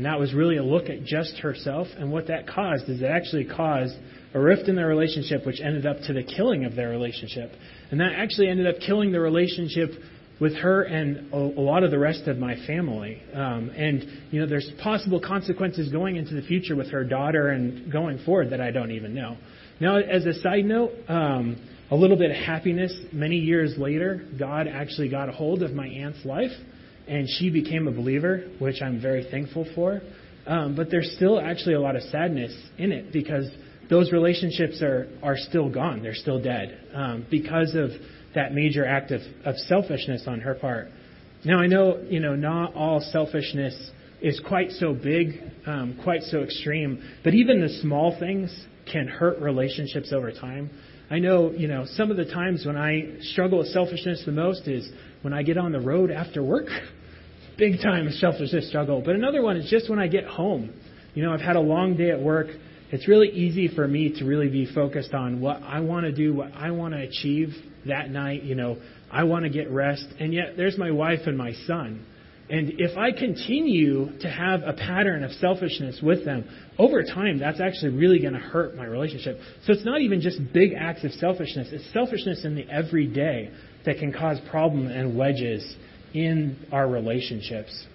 and 0.01 0.07
that 0.07 0.19
was 0.19 0.33
really 0.33 0.57
a 0.57 0.63
look 0.63 0.89
at 0.89 1.03
just 1.03 1.37
herself. 1.37 1.85
And 1.95 2.11
what 2.11 2.25
that 2.25 2.47
caused 2.47 2.89
is 2.89 3.03
it 3.03 3.05
actually 3.05 3.45
caused 3.45 3.93
a 4.33 4.39
rift 4.39 4.67
in 4.67 4.75
their 4.75 4.87
relationship, 4.87 5.45
which 5.45 5.61
ended 5.61 5.85
up 5.85 5.97
to 6.07 6.13
the 6.13 6.23
killing 6.23 6.65
of 6.65 6.75
their 6.75 6.89
relationship. 6.89 7.51
And 7.91 7.99
that 7.99 8.13
actually 8.17 8.49
ended 8.49 8.65
up 8.65 8.81
killing 8.81 9.11
the 9.11 9.19
relationship 9.19 9.91
with 10.39 10.55
her 10.55 10.81
and 10.81 11.31
a, 11.31 11.37
lot 11.37 11.83
of 11.83 11.91
the 11.91 11.99
rest 11.99 12.27
of 12.27 12.39
my 12.39 12.55
family. 12.65 13.21
Um, 13.31 13.69
and, 13.77 14.03
you 14.31 14.41
know, 14.41 14.47
there's 14.47 14.71
possible 14.81 15.19
consequences 15.19 15.91
going 15.91 16.15
into 16.15 16.33
the 16.33 16.41
future 16.41 16.75
with 16.75 16.89
her 16.89 17.03
daughter 17.03 17.49
and 17.49 17.91
going 17.91 18.23
forward 18.25 18.49
that 18.53 18.59
I 18.59 18.71
don't 18.71 18.89
even 18.89 19.13
know. 19.13 19.37
Now, 19.79 19.97
as 19.97 20.25
a 20.25 20.33
side 20.41 20.65
note, 20.65 20.93
um, 21.09 21.57
a 21.91 21.95
little 21.95 22.17
bit 22.17 22.31
of 22.31 22.37
happiness. 22.37 22.91
Many 23.13 23.37
years 23.37 23.75
later, 23.77 24.25
God 24.39 24.67
actually 24.67 25.09
got 25.09 25.29
a 25.29 25.31
hold 25.31 25.61
of 25.61 25.73
my 25.73 25.85
aunt's 25.85 26.25
life, 26.25 26.49
and 27.11 27.27
she 27.27 27.49
became 27.49 27.89
a 27.89 27.91
believer, 27.91 28.45
which 28.57 28.81
I'm 28.81 29.01
very 29.01 29.27
thankful 29.29 29.67
for. 29.75 30.01
Um, 30.47 30.75
but 30.77 30.89
there's 30.89 31.11
still 31.17 31.41
actually 31.41 31.75
a 31.75 31.81
lot 31.81 31.97
of 31.97 32.03
sadness 32.03 32.55
in 32.77 32.93
it 32.93 33.11
because 33.11 33.51
those 33.89 34.13
relationships 34.13 34.81
are, 34.81 35.09
are 35.21 35.35
still 35.35 35.69
gone. 35.69 36.01
They're 36.01 36.15
still 36.15 36.41
dead 36.41 36.79
um, 36.93 37.25
because 37.29 37.75
of 37.75 37.89
that 38.33 38.53
major 38.53 38.85
act 38.85 39.11
of, 39.11 39.19
of 39.43 39.57
selfishness 39.57 40.23
on 40.25 40.39
her 40.39 40.55
part. 40.55 40.87
Now, 41.43 41.59
I 41.59 41.67
know, 41.67 42.01
you 42.09 42.21
know, 42.21 42.35
not 42.35 42.75
all 42.75 43.01
selfishness 43.01 43.91
is 44.21 44.39
quite 44.47 44.71
so 44.71 44.93
big, 44.93 45.41
um, 45.65 45.99
quite 46.01 46.21
so 46.23 46.43
extreme, 46.43 47.03
but 47.25 47.33
even 47.33 47.59
the 47.59 47.81
small 47.81 48.17
things 48.17 48.57
can 48.89 49.09
hurt 49.09 49.39
relationships 49.39 50.13
over 50.13 50.31
time. 50.31 50.69
I 51.09 51.19
know, 51.19 51.51
you 51.51 51.67
know, 51.67 51.85
some 51.85 52.09
of 52.09 52.15
the 52.15 52.23
times 52.23 52.65
when 52.65 52.77
I 52.77 53.17
struggle 53.19 53.57
with 53.57 53.67
selfishness 53.67 54.23
the 54.25 54.31
most 54.31 54.65
is 54.69 54.89
when 55.23 55.33
I 55.33 55.43
get 55.43 55.57
on 55.57 55.73
the 55.73 55.81
road 55.81 56.09
after 56.09 56.41
work. 56.41 56.67
Big 57.57 57.81
time 57.81 58.09
selfishness 58.11 58.67
struggle. 58.69 59.01
But 59.03 59.15
another 59.15 59.41
one 59.41 59.57
is 59.57 59.69
just 59.69 59.89
when 59.89 59.99
I 59.99 60.07
get 60.07 60.25
home. 60.25 60.73
You 61.13 61.23
know, 61.23 61.33
I've 61.33 61.41
had 61.41 61.55
a 61.55 61.61
long 61.61 61.97
day 61.97 62.11
at 62.11 62.21
work. 62.21 62.47
It's 62.91 63.07
really 63.07 63.29
easy 63.29 63.67
for 63.67 63.87
me 63.87 64.17
to 64.19 64.25
really 64.25 64.49
be 64.49 64.65
focused 64.73 65.13
on 65.13 65.41
what 65.41 65.61
I 65.63 65.79
want 65.79 66.05
to 66.05 66.11
do, 66.11 66.33
what 66.33 66.51
I 66.53 66.71
want 66.71 66.93
to 66.93 67.01
achieve 67.01 67.49
that 67.85 68.09
night. 68.09 68.43
You 68.43 68.55
know, 68.55 68.77
I 69.09 69.23
want 69.23 69.43
to 69.43 69.49
get 69.49 69.69
rest. 69.69 70.05
And 70.19 70.33
yet 70.33 70.57
there's 70.57 70.77
my 70.77 70.91
wife 70.91 71.21
and 71.25 71.37
my 71.37 71.53
son. 71.65 72.05
And 72.49 72.73
if 72.79 72.97
I 72.97 73.13
continue 73.13 74.19
to 74.19 74.29
have 74.29 74.63
a 74.63 74.73
pattern 74.73 75.23
of 75.23 75.31
selfishness 75.33 76.01
with 76.03 76.25
them, 76.25 76.43
over 76.77 77.01
time, 77.01 77.39
that's 77.39 77.61
actually 77.61 77.93
really 77.93 78.19
going 78.19 78.33
to 78.33 78.39
hurt 78.39 78.75
my 78.75 78.83
relationship. 78.83 79.39
So 79.65 79.71
it's 79.71 79.85
not 79.85 80.01
even 80.01 80.19
just 80.19 80.37
big 80.51 80.73
acts 80.73 81.05
of 81.05 81.13
selfishness, 81.13 81.69
it's 81.71 81.89
selfishness 81.93 82.43
in 82.43 82.55
the 82.55 82.69
everyday 82.69 83.51
that 83.85 83.99
can 83.99 84.11
cause 84.11 84.37
problem 84.49 84.87
and 84.87 85.17
wedges 85.17 85.75
in 86.13 86.67
our 86.71 86.87
relationships. 86.87 87.85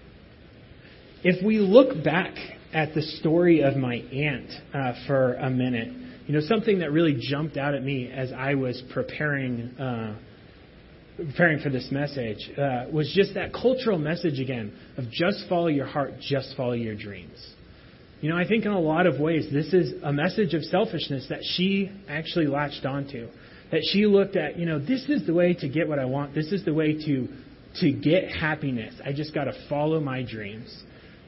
If 1.23 1.45
we 1.45 1.59
look 1.59 2.05
back 2.05 2.35
at 2.73 2.95
the 2.95 3.03
story 3.03 3.63
of 3.63 3.77
my 3.77 3.97
aunt 3.97 4.51
uh, 4.75 5.07
for 5.07 5.35
a 5.35 5.51
minute, 5.51 5.89
you 6.27 6.35
know, 6.35 6.41
something 6.41 6.81
that 6.81 6.93
really 6.93 7.17
jumped 7.19 7.57
out 7.57 7.75
at 7.75 7.83
me 7.83 8.11
as 8.11 8.33
I 8.33 8.55
was 8.55 8.83
preparing 8.93 9.71
uh, 9.79 10.17
preparing 11.17 11.61
for 11.61 11.71
this 11.71 11.89
message 11.91 12.51
uh, 12.59 12.85
was 12.93 13.11
just 13.15 13.35
that 13.35 13.53
cultural 13.53 13.99
message 13.99 14.39
again 14.39 14.73
of 14.99 15.05
just 15.11 15.49
follow 15.49 15.69
your 15.69 15.87
heart, 15.87 16.15
just 16.21 16.55
follow 16.57 16.73
your 16.73 16.95
dreams. 16.95 17.55
You 18.21 18.31
know, 18.31 18.37
I 18.37 18.47
think 18.47 18.65
in 18.65 18.73
a 18.73 18.81
lot 18.81 19.07
of 19.07 19.19
ways 19.19 19.49
this 19.53 19.73
is 19.73 19.95
a 20.03 20.13
message 20.13 20.55
of 20.55 20.63
selfishness 20.65 21.27
that 21.29 21.41
she 21.43 21.91
actually 22.09 22.47
latched 22.47 22.85
onto. 22.85 23.29
That 23.73 23.81
she 23.93 24.07
looked 24.07 24.37
at, 24.37 24.59
you 24.59 24.67
know, 24.67 24.79
this 24.79 25.09
is 25.09 25.27
the 25.27 25.35
way 25.35 25.55
to 25.55 25.69
get 25.69 25.89
what 25.89 25.99
I 25.99 26.05
want. 26.05 26.35
This 26.35 26.53
is 26.53 26.65
the 26.65 26.75
way 26.75 26.93
to 26.93 27.29
to 27.81 27.93
get 27.93 28.31
happiness. 28.31 28.95
I 29.05 29.13
just 29.13 29.35
got 29.35 29.45
to 29.45 29.53
follow 29.69 30.01
my 30.01 30.23
dreams. 30.23 30.75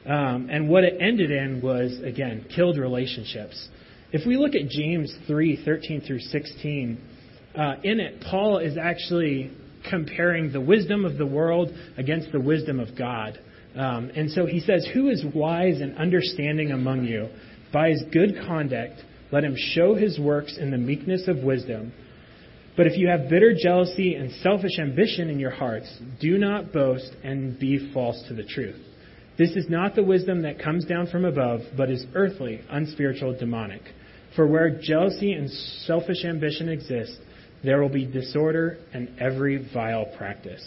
Um, 0.05 0.49
and 0.49 0.69
what 0.69 0.83
it 0.83 0.97
ended 0.99 1.31
in 1.31 1.61
was 1.61 1.99
again 2.03 2.45
killed 2.55 2.77
relationships. 2.77 3.67
If 4.11 4.25
we 4.25 4.37
look 4.37 4.55
at 4.55 4.69
James 4.69 5.13
3, 5.27 5.63
13 5.63 6.01
through 6.01 6.19
16, 6.19 6.99
uh, 7.55 7.75
in 7.83 7.99
it, 7.99 8.21
Paul 8.29 8.59
is 8.59 8.77
actually 8.77 9.51
comparing 9.89 10.51
the 10.51 10.61
wisdom 10.61 11.05
of 11.05 11.17
the 11.17 11.25
world 11.25 11.69
against 11.97 12.31
the 12.31 12.39
wisdom 12.39 12.79
of 12.79 12.97
God. 12.97 13.39
Um, 13.75 14.09
and 14.15 14.31
so 14.31 14.45
he 14.45 14.59
says, 14.59 14.87
Who 14.93 15.09
is 15.09 15.23
wise 15.33 15.79
and 15.79 15.97
understanding 15.97 16.71
among 16.71 17.05
you? 17.05 17.29
By 17.71 17.89
his 17.89 18.03
good 18.11 18.35
conduct, 18.47 19.03
let 19.31 19.43
him 19.43 19.55
show 19.55 19.93
his 19.95 20.19
works 20.19 20.57
in 20.59 20.71
the 20.71 20.77
meekness 20.77 21.27
of 21.27 21.43
wisdom. 21.43 21.93
But 22.79 22.87
if 22.87 22.97
you 22.97 23.09
have 23.09 23.27
bitter 23.27 23.53
jealousy 23.53 24.15
and 24.15 24.31
selfish 24.41 24.79
ambition 24.79 25.29
in 25.29 25.37
your 25.37 25.51
hearts, 25.51 25.93
do 26.21 26.37
not 26.37 26.71
boast 26.71 27.11
and 27.25 27.59
be 27.59 27.91
false 27.93 28.23
to 28.29 28.33
the 28.33 28.45
truth. 28.45 28.79
This 29.37 29.49
is 29.57 29.65
not 29.67 29.95
the 29.95 30.03
wisdom 30.03 30.43
that 30.43 30.59
comes 30.59 30.85
down 30.85 31.07
from 31.07 31.25
above, 31.25 31.59
but 31.75 31.89
is 31.89 32.05
earthly, 32.15 32.61
unspiritual, 32.69 33.37
demonic. 33.37 33.81
For 34.33 34.47
where 34.47 34.79
jealousy 34.81 35.33
and 35.33 35.49
selfish 35.49 36.23
ambition 36.23 36.69
exist, 36.69 37.17
there 37.65 37.81
will 37.81 37.89
be 37.89 38.05
disorder 38.05 38.77
and 38.93 39.09
every 39.19 39.57
vile 39.73 40.05
practice. 40.17 40.65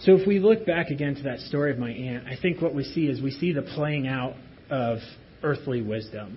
So 0.00 0.18
if 0.18 0.26
we 0.26 0.38
look 0.38 0.66
back 0.66 0.90
again 0.90 1.14
to 1.14 1.22
that 1.22 1.38
story 1.38 1.70
of 1.70 1.78
my 1.78 1.92
aunt, 1.92 2.26
I 2.26 2.36
think 2.36 2.60
what 2.60 2.74
we 2.74 2.84
see 2.84 3.06
is 3.06 3.22
we 3.22 3.30
see 3.30 3.54
the 3.54 3.62
playing 3.62 4.06
out 4.06 4.34
of 4.68 4.98
earthly 5.42 5.80
wisdom. 5.80 6.36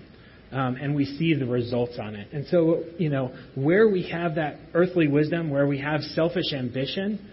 Um, 0.52 0.74
and 0.76 0.96
we 0.96 1.04
see 1.04 1.34
the 1.34 1.46
results 1.46 1.96
on 2.00 2.16
it. 2.16 2.32
And 2.32 2.44
so, 2.48 2.82
you 2.98 3.08
know, 3.08 3.32
where 3.54 3.88
we 3.88 4.08
have 4.10 4.34
that 4.34 4.56
earthly 4.74 5.06
wisdom, 5.06 5.48
where 5.48 5.66
we 5.66 5.78
have 5.78 6.00
selfish 6.02 6.52
ambition, 6.52 7.24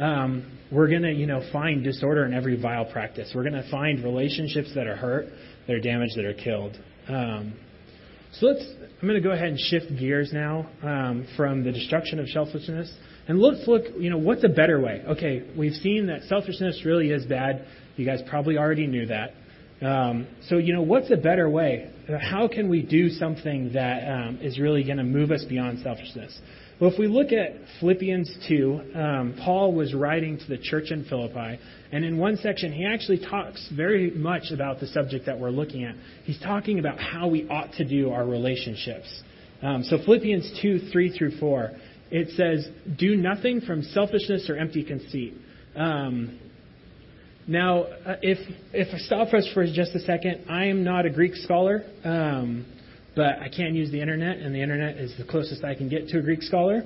um, 0.00 0.58
we're 0.72 0.88
going 0.88 1.02
to, 1.02 1.12
you 1.12 1.26
know, 1.26 1.48
find 1.52 1.84
disorder 1.84 2.24
in 2.24 2.34
every 2.34 2.60
vile 2.60 2.84
practice. 2.84 3.30
We're 3.32 3.48
going 3.48 3.62
to 3.62 3.70
find 3.70 4.02
relationships 4.02 4.72
that 4.74 4.88
are 4.88 4.96
hurt, 4.96 5.26
that 5.68 5.72
are 5.72 5.80
damaged, 5.80 6.16
that 6.16 6.24
are 6.24 6.34
killed. 6.34 6.76
Um, 7.08 7.54
so 8.32 8.46
let's, 8.46 8.64
I'm 9.00 9.08
going 9.08 9.22
to 9.22 9.26
go 9.26 9.32
ahead 9.32 9.48
and 9.48 9.58
shift 9.58 9.96
gears 9.96 10.32
now 10.32 10.68
um, 10.82 11.28
from 11.36 11.62
the 11.62 11.70
destruction 11.70 12.18
of 12.18 12.28
selfishness. 12.28 12.92
And 13.28 13.38
let's 13.40 13.68
look, 13.68 13.84
you 13.96 14.10
know, 14.10 14.18
what's 14.18 14.42
a 14.42 14.48
better 14.48 14.80
way? 14.80 15.02
Okay, 15.06 15.48
we've 15.56 15.74
seen 15.74 16.08
that 16.08 16.24
selfishness 16.24 16.82
really 16.84 17.10
is 17.10 17.24
bad. 17.24 17.66
You 17.96 18.04
guys 18.04 18.20
probably 18.28 18.58
already 18.58 18.88
knew 18.88 19.06
that. 19.06 19.34
Um, 19.82 20.26
so, 20.48 20.58
you 20.58 20.72
know, 20.72 20.82
what's 20.82 21.10
a 21.10 21.16
better 21.16 21.48
way? 21.48 21.90
How 22.20 22.48
can 22.48 22.68
we 22.68 22.82
do 22.82 23.08
something 23.08 23.72
that 23.72 24.08
um, 24.08 24.38
is 24.40 24.58
really 24.58 24.84
going 24.84 24.98
to 24.98 25.04
move 25.04 25.30
us 25.30 25.44
beyond 25.44 25.80
selfishness? 25.82 26.38
Well, 26.80 26.92
if 26.92 26.98
we 26.98 27.06
look 27.06 27.32
at 27.32 27.52
Philippians 27.78 28.46
2, 28.48 28.80
um, 28.94 29.34
Paul 29.44 29.74
was 29.74 29.94
writing 29.94 30.38
to 30.38 30.46
the 30.46 30.58
church 30.58 30.90
in 30.90 31.04
Philippi, 31.04 31.58
and 31.92 32.04
in 32.04 32.18
one 32.18 32.36
section, 32.36 32.72
he 32.72 32.84
actually 32.84 33.24
talks 33.24 33.68
very 33.76 34.10
much 34.10 34.50
about 34.52 34.80
the 34.80 34.88
subject 34.88 35.26
that 35.26 35.38
we're 35.38 35.50
looking 35.50 35.84
at. 35.84 35.94
He's 36.24 36.40
talking 36.40 36.80
about 36.80 36.98
how 36.98 37.28
we 37.28 37.48
ought 37.48 37.72
to 37.74 37.84
do 37.84 38.10
our 38.10 38.26
relationships. 38.26 39.22
Um, 39.62 39.84
so, 39.84 39.98
Philippians 40.04 40.58
2, 40.60 40.90
3 40.90 41.16
through 41.16 41.38
4, 41.38 41.70
it 42.10 42.30
says, 42.30 42.68
Do 42.98 43.16
nothing 43.16 43.60
from 43.60 43.82
selfishness 43.82 44.50
or 44.50 44.56
empty 44.56 44.84
conceit. 44.84 45.34
Um, 45.76 46.38
now, 47.46 47.82
uh, 47.82 48.16
if 48.22 48.38
if 48.72 48.88
I 48.94 48.98
stop 48.98 49.34
us 49.34 49.48
for 49.52 49.66
just 49.66 49.94
a 49.94 50.00
second, 50.00 50.46
I 50.48 50.66
am 50.66 50.84
not 50.84 51.06
a 51.06 51.10
Greek 51.10 51.34
scholar. 51.34 51.84
Um, 52.04 52.66
but 53.16 53.38
I 53.40 53.48
can 53.48 53.74
use 53.74 53.90
the 53.92 54.00
internet, 54.00 54.38
and 54.38 54.54
the 54.54 54.60
internet 54.60 54.96
is 54.96 55.14
the 55.16 55.24
closest 55.24 55.62
I 55.64 55.74
can 55.74 55.88
get 55.88 56.08
to 56.08 56.18
a 56.18 56.22
Greek 56.22 56.42
scholar. 56.42 56.82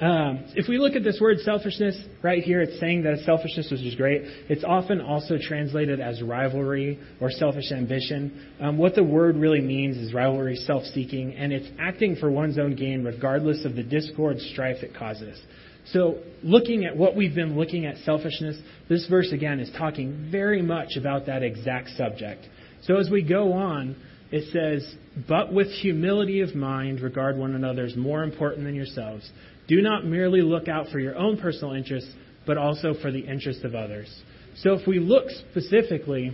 Um, 0.00 0.44
if 0.54 0.68
we 0.68 0.78
look 0.78 0.94
at 0.94 1.02
this 1.02 1.18
word 1.20 1.38
selfishness 1.40 1.96
right 2.22 2.42
here, 2.42 2.60
it's 2.60 2.78
saying 2.78 3.02
that 3.02 3.18
selfishness, 3.24 3.68
which 3.70 3.80
is 3.80 3.94
great. 3.96 4.22
It's 4.48 4.64
often 4.64 5.00
also 5.00 5.38
translated 5.40 6.00
as 6.00 6.22
rivalry 6.22 7.00
or 7.20 7.30
selfish 7.30 7.72
ambition. 7.72 8.48
Um, 8.60 8.78
what 8.78 8.94
the 8.94 9.02
word 9.02 9.36
really 9.36 9.60
means 9.60 9.96
is 9.96 10.14
rivalry, 10.14 10.56
self-seeking, 10.56 11.34
and 11.34 11.52
it's 11.52 11.68
acting 11.80 12.16
for 12.16 12.30
one's 12.30 12.58
own 12.58 12.76
gain 12.76 13.04
regardless 13.04 13.64
of 13.64 13.74
the 13.74 13.82
discord, 13.82 14.38
strife 14.38 14.82
it 14.82 14.94
causes. 14.96 15.40
So, 15.86 16.18
looking 16.42 16.84
at 16.84 16.96
what 16.96 17.16
we've 17.16 17.34
been 17.34 17.56
looking 17.56 17.86
at 17.86 17.96
selfishness, 17.98 18.56
this 18.88 19.06
verse 19.08 19.32
again 19.32 19.58
is 19.58 19.70
talking 19.76 20.28
very 20.30 20.62
much 20.62 20.96
about 20.96 21.26
that 21.26 21.42
exact 21.42 21.90
subject. 21.96 22.46
So, 22.84 22.96
as 22.96 23.10
we 23.10 23.22
go 23.22 23.52
on, 23.52 23.96
it 24.30 24.50
says, 24.52 24.94
But 25.28 25.52
with 25.52 25.68
humility 25.68 26.40
of 26.40 26.54
mind, 26.54 27.00
regard 27.00 27.36
one 27.36 27.54
another 27.54 27.84
as 27.84 27.96
more 27.96 28.22
important 28.22 28.64
than 28.64 28.74
yourselves. 28.74 29.28
Do 29.68 29.80
not 29.80 30.04
merely 30.04 30.40
look 30.40 30.68
out 30.68 30.88
for 30.88 30.98
your 30.98 31.16
own 31.16 31.36
personal 31.38 31.74
interests, 31.74 32.10
but 32.46 32.58
also 32.58 32.94
for 33.00 33.10
the 33.10 33.20
interests 33.20 33.64
of 33.64 33.74
others. 33.74 34.12
So 34.58 34.74
if 34.74 34.86
we 34.86 34.98
look 34.98 35.28
specifically, 35.50 36.32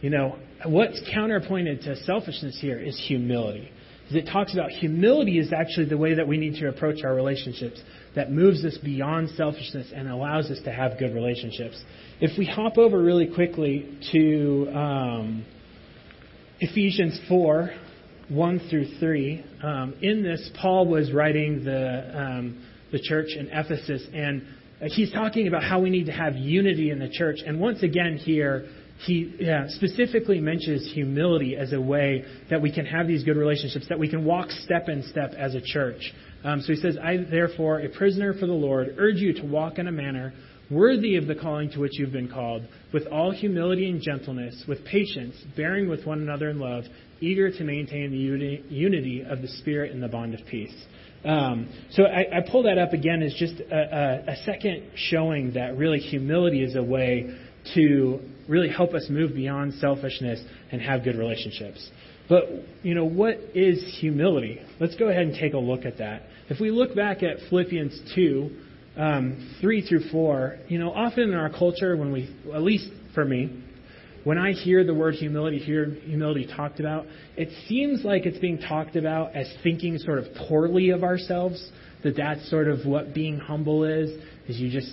you 0.00 0.10
know, 0.10 0.38
what's 0.64 1.00
counterpointed 1.12 1.82
to 1.82 1.96
selfishness 2.04 2.58
here 2.60 2.78
is 2.78 2.98
humility. 3.06 3.70
Because 4.10 4.28
it 4.28 4.32
talks 4.32 4.52
about 4.52 4.70
humility 4.70 5.38
is 5.38 5.52
actually 5.52 5.86
the 5.86 5.96
way 5.96 6.14
that 6.14 6.26
we 6.26 6.36
need 6.36 6.58
to 6.60 6.68
approach 6.68 7.04
our 7.04 7.14
relationships 7.14 7.80
that 8.16 8.32
moves 8.32 8.64
us 8.64 8.76
beyond 8.78 9.30
selfishness 9.36 9.92
and 9.94 10.08
allows 10.08 10.50
us 10.50 10.58
to 10.64 10.72
have 10.72 10.98
good 10.98 11.14
relationships. 11.14 11.80
If 12.20 12.36
we 12.36 12.44
hop 12.44 12.76
over 12.76 13.00
really 13.00 13.32
quickly 13.32 13.98
to 14.10 14.68
um, 14.74 15.44
Ephesians 16.58 17.20
4 17.28 17.70
1 18.30 18.68
through 18.70 18.86
3. 18.98 19.44
Um, 19.62 19.94
in 20.02 20.22
this, 20.22 20.50
Paul 20.60 20.86
was 20.86 21.12
writing 21.12 21.64
the, 21.64 22.20
um, 22.20 22.64
the 22.92 23.00
church 23.00 23.28
in 23.36 23.48
Ephesus, 23.48 24.06
and 24.14 24.42
he's 24.92 25.10
talking 25.12 25.48
about 25.48 25.64
how 25.64 25.80
we 25.80 25.90
need 25.90 26.06
to 26.06 26.12
have 26.12 26.36
unity 26.36 26.90
in 26.90 27.00
the 27.00 27.08
church. 27.08 27.38
And 27.44 27.60
once 27.60 27.82
again, 27.82 28.16
here, 28.16 28.68
he 29.06 29.34
yeah, 29.38 29.66
specifically 29.68 30.40
mentions 30.40 30.90
humility 30.92 31.56
as 31.56 31.72
a 31.72 31.80
way 31.80 32.24
that 32.50 32.60
we 32.60 32.72
can 32.72 32.84
have 32.84 33.06
these 33.06 33.24
good 33.24 33.36
relationships, 33.36 33.86
that 33.88 33.98
we 33.98 34.08
can 34.08 34.24
walk 34.24 34.50
step 34.50 34.88
in 34.88 35.02
step 35.04 35.32
as 35.38 35.54
a 35.54 35.60
church. 35.60 36.12
Um, 36.44 36.60
so 36.60 36.72
he 36.72 36.80
says, 36.80 36.96
I, 37.02 37.18
therefore, 37.18 37.80
a 37.80 37.88
prisoner 37.88 38.34
for 38.34 38.46
the 38.46 38.52
Lord, 38.52 38.96
urge 38.98 39.16
you 39.16 39.32
to 39.34 39.42
walk 39.42 39.78
in 39.78 39.86
a 39.86 39.92
manner 39.92 40.32
worthy 40.70 41.16
of 41.16 41.26
the 41.26 41.34
calling 41.34 41.70
to 41.70 41.80
which 41.80 41.98
you've 41.98 42.12
been 42.12 42.28
called, 42.28 42.62
with 42.92 43.06
all 43.08 43.32
humility 43.32 43.90
and 43.90 44.00
gentleness, 44.00 44.64
with 44.68 44.84
patience, 44.84 45.34
bearing 45.56 45.88
with 45.88 46.06
one 46.06 46.20
another 46.20 46.48
in 46.48 46.60
love, 46.60 46.84
eager 47.20 47.50
to 47.50 47.64
maintain 47.64 48.10
the 48.10 48.64
unity 48.72 49.24
of 49.28 49.42
the 49.42 49.48
Spirit 49.48 49.92
in 49.92 50.00
the 50.00 50.08
bond 50.08 50.34
of 50.34 50.40
peace. 50.46 50.74
Um, 51.24 51.68
so 51.90 52.04
I, 52.04 52.38
I, 52.38 52.50
pull 52.50 52.62
that 52.62 52.78
up 52.78 52.94
again 52.94 53.20
as 53.22 53.34
just 53.34 53.60
a, 53.60 53.76
a, 53.76 54.32
a 54.32 54.36
second 54.46 54.84
showing 54.94 55.52
that 55.52 55.76
really 55.76 55.98
humility 55.98 56.64
is 56.64 56.76
a 56.76 56.82
way 56.82 57.36
to 57.74 58.20
really 58.50 58.68
help 58.68 58.94
us 58.94 59.06
move 59.08 59.32
beyond 59.32 59.72
selfishness 59.74 60.42
and 60.72 60.82
have 60.82 61.04
good 61.04 61.16
relationships. 61.16 61.88
But, 62.28 62.44
you 62.82 62.94
know, 62.94 63.04
what 63.04 63.36
is 63.54 63.98
humility? 64.00 64.60
Let's 64.80 64.96
go 64.96 65.08
ahead 65.08 65.22
and 65.22 65.34
take 65.34 65.54
a 65.54 65.58
look 65.58 65.84
at 65.84 65.98
that. 65.98 66.24
If 66.48 66.60
we 66.60 66.70
look 66.70 66.94
back 66.94 67.22
at 67.22 67.38
Philippians 67.48 68.12
2, 68.14 68.50
um, 68.96 69.56
3 69.60 69.86
through 69.88 70.10
4, 70.10 70.58
you 70.68 70.78
know, 70.78 70.92
often 70.92 71.30
in 71.30 71.34
our 71.34 71.48
culture, 71.48 71.96
when 71.96 72.12
we, 72.12 72.28
at 72.52 72.62
least 72.62 72.90
for 73.14 73.24
me, 73.24 73.62
when 74.24 74.36
I 74.36 74.52
hear 74.52 74.84
the 74.84 74.94
word 74.94 75.14
humility, 75.14 75.58
hear 75.58 75.86
humility 75.86 76.46
talked 76.54 76.80
about, 76.80 77.06
it 77.36 77.48
seems 77.68 78.04
like 78.04 78.26
it's 78.26 78.38
being 78.38 78.58
talked 78.58 78.96
about 78.96 79.34
as 79.34 79.52
thinking 79.62 79.96
sort 79.98 80.18
of 80.18 80.26
poorly 80.48 80.90
of 80.90 81.04
ourselves, 81.04 81.70
that 82.02 82.16
that's 82.16 82.48
sort 82.50 82.68
of 82.68 82.84
what 82.84 83.14
being 83.14 83.38
humble 83.38 83.84
is, 83.84 84.10
is 84.48 84.58
you 84.58 84.70
just 84.70 84.92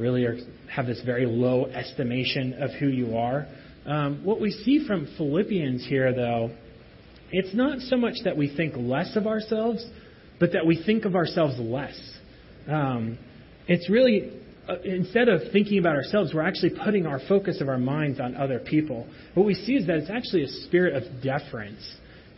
really 0.00 0.24
are, 0.24 0.36
have 0.70 0.86
this 0.86 1.02
very 1.04 1.26
low 1.26 1.66
estimation 1.66 2.54
of 2.54 2.70
who 2.80 2.88
you 2.88 3.16
are. 3.16 3.46
Um, 3.86 4.24
what 4.24 4.40
we 4.40 4.50
see 4.50 4.86
from 4.86 5.06
Philippians 5.16 5.86
here, 5.86 6.12
though, 6.14 6.50
it's 7.30 7.54
not 7.54 7.78
so 7.80 7.96
much 7.96 8.14
that 8.24 8.36
we 8.36 8.54
think 8.54 8.74
less 8.76 9.14
of 9.14 9.26
ourselves, 9.26 9.84
but 10.40 10.52
that 10.52 10.66
we 10.66 10.82
think 10.82 11.04
of 11.04 11.14
ourselves 11.14 11.58
less. 11.58 11.98
Um, 12.66 13.18
it's 13.68 13.88
really 13.88 14.32
uh, 14.68 14.76
instead 14.84 15.28
of 15.28 15.40
thinking 15.52 15.78
about 15.78 15.96
ourselves, 15.96 16.32
we're 16.34 16.46
actually 16.46 16.72
putting 16.84 17.06
our 17.06 17.20
focus 17.28 17.60
of 17.60 17.68
our 17.68 17.78
minds 17.78 18.20
on 18.20 18.36
other 18.36 18.58
people. 18.58 19.06
What 19.34 19.44
we 19.44 19.54
see 19.54 19.72
is 19.74 19.86
that 19.86 19.96
it's 19.96 20.10
actually 20.10 20.44
a 20.44 20.48
spirit 20.48 20.94
of 20.94 21.22
deference, 21.22 21.82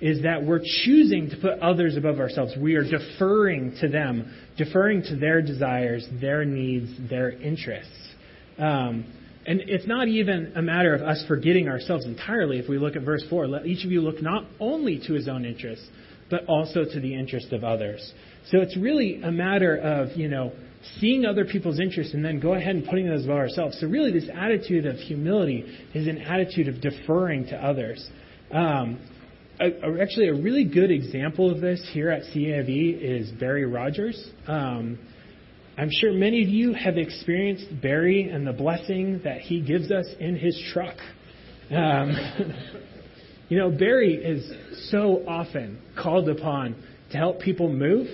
is 0.02 0.22
that 0.24 0.44
we're 0.44 0.60
choosing 0.84 1.30
to 1.30 1.36
put 1.36 1.60
others 1.60 1.96
above 1.96 2.18
ourselves. 2.18 2.54
We 2.60 2.74
are 2.74 2.82
deferring 2.82 3.76
to 3.80 3.88
them, 3.88 4.34
deferring 4.58 5.04
to 5.04 5.16
their 5.16 5.40
desires, 5.40 6.04
their 6.20 6.44
needs, 6.44 6.90
their 7.08 7.30
interests. 7.30 7.92
Um, 8.58 9.06
and 9.46 9.62
it's 9.68 9.86
not 9.86 10.08
even 10.08 10.54
a 10.56 10.62
matter 10.62 10.92
of 10.92 11.02
us 11.02 11.24
forgetting 11.28 11.68
ourselves 11.68 12.04
entirely. 12.04 12.58
If 12.58 12.68
we 12.68 12.78
look 12.78 12.96
at 12.96 13.02
verse 13.02 13.24
4, 13.30 13.46
let 13.46 13.64
each 13.64 13.84
of 13.84 13.92
you 13.92 14.00
look 14.00 14.20
not 14.20 14.44
only 14.58 15.00
to 15.06 15.12
his 15.12 15.28
own 15.28 15.44
interests, 15.44 15.86
but 16.28 16.46
also 16.46 16.84
to 16.84 17.00
the 17.00 17.14
interest 17.14 17.52
of 17.52 17.62
others. 17.62 18.12
So 18.50 18.58
it's 18.58 18.76
really 18.76 19.22
a 19.22 19.30
matter 19.30 19.76
of, 19.76 20.16
you 20.16 20.26
know, 20.26 20.50
seeing 20.98 21.24
other 21.24 21.44
people's 21.44 21.78
interests 21.78 22.12
and 22.12 22.24
then 22.24 22.40
go 22.40 22.54
ahead 22.54 22.74
and 22.74 22.84
putting 22.84 23.06
those 23.06 23.24
above 23.24 23.38
ourselves. 23.38 23.78
So 23.78 23.86
really, 23.86 24.10
this 24.10 24.28
attitude 24.34 24.84
of 24.84 24.96
humility 24.96 25.64
is 25.94 26.08
an 26.08 26.18
attitude 26.18 26.66
of 26.66 26.80
deferring 26.80 27.46
to 27.46 27.56
others. 27.56 28.04
Um, 28.50 28.98
a, 29.60 30.00
actually, 30.00 30.28
a 30.28 30.34
really 30.34 30.64
good 30.64 30.90
example 30.90 31.50
of 31.50 31.60
this 31.60 31.86
here 31.92 32.10
at 32.10 32.22
CAV 32.32 32.68
is 32.68 33.30
Barry 33.32 33.64
Rogers. 33.64 34.30
Um, 34.46 34.98
I'm 35.76 35.90
sure 35.90 36.12
many 36.12 36.42
of 36.42 36.48
you 36.48 36.74
have 36.74 36.96
experienced 36.96 37.66
Barry 37.80 38.28
and 38.28 38.46
the 38.46 38.52
blessing 38.52 39.20
that 39.24 39.40
he 39.40 39.60
gives 39.60 39.90
us 39.90 40.06
in 40.20 40.36
his 40.36 40.60
truck. 40.72 40.96
Um, 41.70 42.14
you 43.48 43.58
know, 43.58 43.70
Barry 43.70 44.14
is 44.14 44.50
so 44.90 45.24
often 45.26 45.80
called 46.00 46.28
upon 46.28 46.76
to 47.10 47.16
help 47.16 47.40
people 47.40 47.68
move 47.68 48.08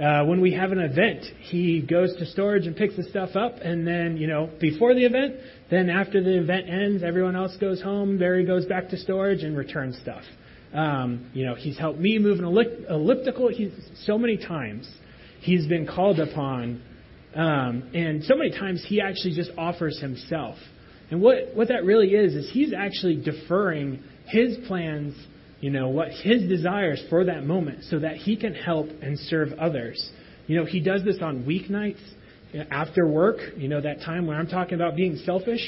uh, 0.00 0.24
when 0.24 0.40
we 0.40 0.54
have 0.54 0.72
an 0.72 0.78
event, 0.78 1.22
he 1.40 1.82
goes 1.82 2.16
to 2.16 2.24
storage 2.24 2.66
and 2.66 2.74
picks 2.74 2.96
the 2.96 3.02
stuff 3.04 3.36
up, 3.36 3.56
and 3.60 3.86
then, 3.86 4.16
you 4.16 4.26
know, 4.26 4.48
before 4.58 4.94
the 4.94 5.04
event, 5.04 5.34
then 5.70 5.90
after 5.90 6.22
the 6.22 6.38
event 6.38 6.70
ends, 6.70 7.02
everyone 7.02 7.36
else 7.36 7.54
goes 7.60 7.82
home. 7.82 8.18
Barry 8.18 8.46
goes 8.46 8.64
back 8.64 8.88
to 8.88 8.96
storage 8.96 9.42
and 9.42 9.54
returns 9.54 9.98
stuff. 10.00 10.22
Um, 10.72 11.30
you 11.34 11.44
know, 11.44 11.54
he's 11.54 11.78
helped 11.78 11.98
me 11.98 12.18
move 12.18 12.38
an 12.38 12.44
elliptical. 12.44 13.48
He's 13.48 13.72
so 14.04 14.18
many 14.18 14.36
times 14.36 14.88
he's 15.40 15.66
been 15.66 15.86
called 15.86 16.20
upon, 16.20 16.82
um, 17.34 17.90
and 17.94 18.22
so 18.24 18.36
many 18.36 18.50
times 18.50 18.84
he 18.86 19.00
actually 19.00 19.34
just 19.34 19.50
offers 19.58 19.98
himself. 20.00 20.56
And 21.10 21.20
what 21.20 21.54
what 21.54 21.68
that 21.68 21.84
really 21.84 22.10
is 22.10 22.34
is 22.34 22.50
he's 22.52 22.72
actually 22.72 23.16
deferring 23.16 24.02
his 24.26 24.58
plans 24.68 25.14
you 25.60 25.70
know, 25.70 25.88
what 25.88 26.08
his 26.08 26.48
desires 26.48 27.02
for 27.10 27.24
that 27.26 27.44
moment 27.44 27.84
so 27.84 27.98
that 27.98 28.16
he 28.16 28.36
can 28.36 28.54
help 28.54 28.88
and 29.02 29.18
serve 29.18 29.52
others. 29.58 30.10
You 30.46 30.56
know, 30.56 30.64
he 30.64 30.80
does 30.80 31.04
this 31.04 31.18
on 31.20 31.44
weeknights 31.44 32.00
after 32.70 33.06
work, 33.06 33.38
you 33.56 33.68
know, 33.68 33.80
that 33.80 34.00
time 34.00 34.26
when 34.26 34.36
I'm 34.36 34.46
talking 34.46 34.74
about 34.74 34.96
being 34.96 35.16
selfish. 35.24 35.60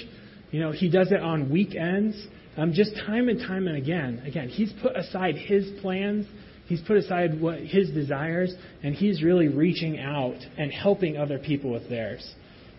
You 0.51 0.61
know, 0.61 0.73
he 0.73 0.91
does 0.91 1.13
it 1.13 1.21
on 1.21 1.51
weekends. 1.51 2.17
Um, 2.57 2.73
just 2.73 2.95
time 3.07 3.29
and 3.29 3.39
time 3.41 3.67
and 3.67 3.77
again. 3.77 4.23
Again, 4.27 4.49
he's 4.49 4.73
put 4.83 4.97
aside 4.97 5.37
his 5.37 5.71
plans, 5.81 6.27
he's 6.67 6.83
put 6.83 6.99
aside 6.99 7.41
what 7.41 7.59
his 7.59 7.91
desires, 7.91 8.55
and 8.83 8.95
he's 8.95 9.23
really 9.23 9.49
reaching 9.49 9.99
out 9.99 10.37
and 10.59 10.71
helping 10.71 11.17
other 11.17 11.39
people 11.39 11.73
with 11.73 11.89
theirs. 11.89 12.35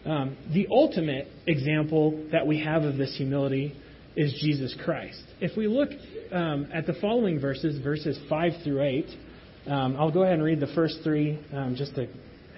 Um, 0.05 0.37
the 0.53 0.67
ultimate 0.69 1.27
example 1.47 2.27
that 2.31 2.45
we 2.45 2.59
have 2.63 2.83
of 2.83 2.97
this 2.97 3.15
humility 3.17 3.75
is 4.15 4.33
Jesus 4.41 4.75
Christ. 4.83 5.23
If 5.39 5.57
we 5.57 5.67
look 5.67 5.89
um, 6.31 6.67
at 6.73 6.85
the 6.85 6.93
following 7.01 7.39
verses, 7.39 7.81
verses 7.81 8.19
5 8.29 8.51
through 8.63 8.81
8, 8.81 9.05
um, 9.65 9.95
I'll 9.97 10.11
go 10.11 10.23
ahead 10.23 10.35
and 10.35 10.43
read 10.43 10.59
the 10.59 10.71
first 10.75 10.99
three 11.03 11.39
um, 11.53 11.75
just 11.75 11.95
to 11.95 12.07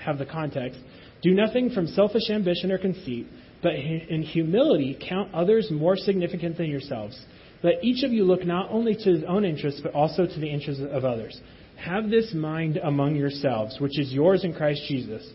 have 0.04 0.18
the 0.18 0.26
context. 0.26 0.80
Do 1.22 1.34
nothing 1.34 1.70
from 1.70 1.88
selfish 1.88 2.30
ambition 2.30 2.72
or 2.72 2.78
conceit, 2.78 3.28
but 3.66 3.74
in 3.74 4.22
humility 4.22 4.96
count 5.10 5.34
others 5.34 5.72
more 5.72 5.98
significant 5.98 6.56
than 6.56 6.70
yourselves. 6.70 7.20
Let 7.64 7.84
each 7.84 8.04
of 8.04 8.14
you 8.14 8.24
look 8.24 8.46
not 8.46 8.70
only 8.70 8.94
to 8.94 9.10
his 9.10 9.24
own 9.28 9.44
interests, 9.44 9.82
but 9.82 9.96
also 9.96 10.28
to 10.28 10.40
the 10.40 10.48
interests 10.48 10.84
of 10.88 11.04
others. 11.04 11.42
Have 11.84 12.12
this 12.12 12.32
mind 12.36 12.78
among 12.78 13.16
yourselves, 13.16 13.78
which 13.80 13.98
is 13.98 14.14
yours 14.14 14.44
in 14.44 14.54
Christ 14.54 14.84
Jesus, 14.88 15.28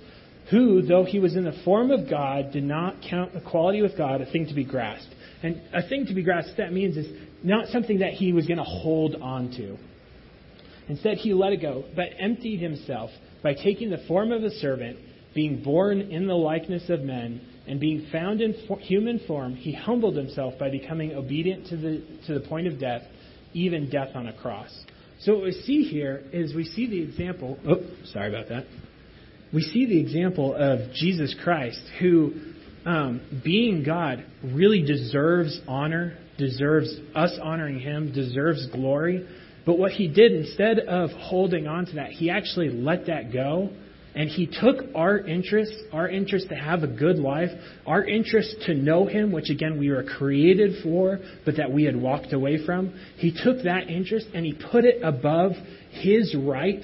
who, 0.49 0.81
though 0.83 1.03
he 1.03 1.19
was 1.19 1.35
in 1.35 1.43
the 1.43 1.61
form 1.65 1.91
of 1.91 2.09
God, 2.09 2.53
did 2.53 2.63
not 2.63 2.99
count 3.11 3.33
equality 3.35 3.83
with 3.83 3.99
God 3.99 4.21
a 4.21 4.31
thing 4.31 4.47
to 4.47 4.55
be 4.55 4.65
grasped. 4.65 5.13
And 5.43 5.61
a 5.75 5.89
thing 5.89 6.07
to 6.07 6.15
be 6.15 6.23
grasped, 6.23 6.57
that 6.59 6.73
means 6.73 6.97
is 6.97 7.13
not 7.43 7.67
something 7.71 7.99
that 7.99 8.13
he 8.13 8.33
was 8.33 8.47
going 8.47 8.59
to 8.59 8.63
hold 8.63 9.17
on 9.17 9.51
to. 9.57 9.77
Instead, 10.89 11.17
he 11.17 11.35
let 11.35 11.53
it 11.53 11.61
go, 11.61 11.83
but 11.97 12.11
emptied 12.17 12.61
himself 12.61 13.11
by 13.43 13.55
taking 13.55 13.91
the 13.91 14.05
form 14.07 14.31
of 14.31 14.45
a 14.45 14.51
servant, 14.51 15.01
being 15.35 15.65
born 15.65 16.01
in 16.01 16.29
the 16.29 16.35
likeness 16.35 16.89
of 16.91 17.01
men, 17.01 17.41
and 17.67 17.79
being 17.79 18.07
found 18.11 18.41
in 18.41 18.55
for, 18.67 18.79
human 18.79 19.21
form, 19.27 19.55
he 19.55 19.73
humbled 19.73 20.17
himself 20.17 20.55
by 20.59 20.71
becoming 20.71 21.13
obedient 21.13 21.67
to 21.69 21.77
the, 21.77 22.03
to 22.27 22.35
the 22.35 22.41
point 22.49 22.67
of 22.67 22.81
death, 22.81 23.03
even 23.53 23.91
death 23.91 24.11
on 24.15 24.27
a 24.29 24.33
cross. 24.33 24.71
So 25.21 25.35
what 25.35 25.45
we 25.45 25.53
see 25.53 25.83
here 25.83 26.23
is 26.33 26.55
we 26.55 26.65
see 26.65 26.89
the 26.89 27.03
example. 27.03 27.59
Oh, 27.69 27.77
sorry 28.07 28.29
about 28.29 28.49
that. 28.49 28.65
We 29.53 29.63
see 29.63 29.87
the 29.87 30.01
example 30.01 30.55
of 30.55 30.93
Jesus 30.95 31.35
Christ, 31.43 31.83
who, 32.01 32.33
um, 32.87 33.43
being 33.45 33.83
God, 33.85 34.25
really 34.43 34.83
deserves 34.83 35.61
honor, 35.69 36.17
deserves 36.39 36.95
us 37.15 37.39
honoring 37.43 37.81
him, 37.81 38.13
deserves 38.13 38.67
glory. 38.73 39.29
But 39.67 39.79
what 39.79 39.93
he 39.93 40.09
did, 40.09 40.33
instead 40.33 40.79
of 40.79 41.11
holding 41.11 41.67
on 41.67 41.87
to 41.87 41.93
that, 41.97 42.11
he 42.11 42.31
actually 42.31 42.71
let 42.71 43.07
that 43.07 43.33
go. 43.33 43.71
And 44.15 44.29
he 44.29 44.47
took 44.47 44.95
our 44.95 45.19
interest, 45.19 45.73
our 45.93 46.09
interest 46.09 46.49
to 46.49 46.57
have 46.57 46.83
a 46.83 46.89
good 46.89 47.19
life, 47.19 47.51
our 47.87 48.05
interest 48.05 48.57
to 48.67 48.75
know 48.75 49.07
him, 49.07 49.31
which 49.31 49.51
again 49.51 49.79
we 49.79 49.91
were 49.91 50.03
created 50.03 50.83
for, 50.83 51.21
but 51.45 51.57
that 51.57 51.71
we 51.71 51.85
had 51.85 51.95
walked 51.95 52.33
away 52.33 52.65
from. 52.65 52.93
He 53.17 53.31
took 53.33 53.63
that 53.65 53.89
interest 53.89 54.27
and 54.35 54.45
he 54.45 54.53
put 54.53 54.85
it 54.85 55.01
above 55.03 55.53
his 55.91 56.35
right 56.35 56.83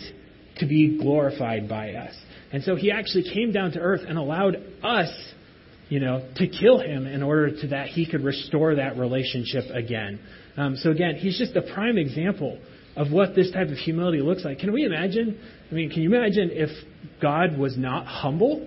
to 0.59 0.67
be 0.67 0.99
glorified 0.99 1.69
by 1.69 1.93
us. 1.93 2.15
And 2.53 2.63
so 2.63 2.77
he 2.77 2.93
actually 2.93 3.25
came 3.35 3.53
down 3.53 3.73
to 3.73 3.81
earth 3.81 4.03
and 4.07 4.17
allowed 4.17 4.57
us 4.83 5.11
you 5.89 6.01
know, 6.01 6.29
to 6.37 6.49
kill 6.49 6.81
him 6.81 7.07
in 7.07 7.23
order 7.23 7.61
to 7.61 7.69
that 7.69 7.89
he 7.89 8.11
could 8.11 8.25
restore 8.25 8.75
that 8.75 8.97
relationship 8.97 9.65
again. 9.73 10.19
Um, 10.57 10.77
so 10.77 10.91
again, 10.91 11.15
he's 11.17 11.39
just 11.39 11.55
a 11.55 11.63
prime 11.63 11.97
example 11.97 12.59
of 12.97 13.13
what 13.13 13.35
this 13.35 13.51
type 13.51 13.69
of 13.69 13.77
humility 13.77 14.21
looks 14.21 14.45
like. 14.45 14.59
Can 14.59 14.73
we 14.73 14.85
imagine? 14.85 15.39
I 15.71 15.75
mean, 15.75 15.91
can 15.91 16.03
you 16.03 16.15
imagine 16.15 16.51
if 16.53 16.71
God 17.21 17.59
was 17.59 17.77
not 17.77 18.07
humble? 18.07 18.67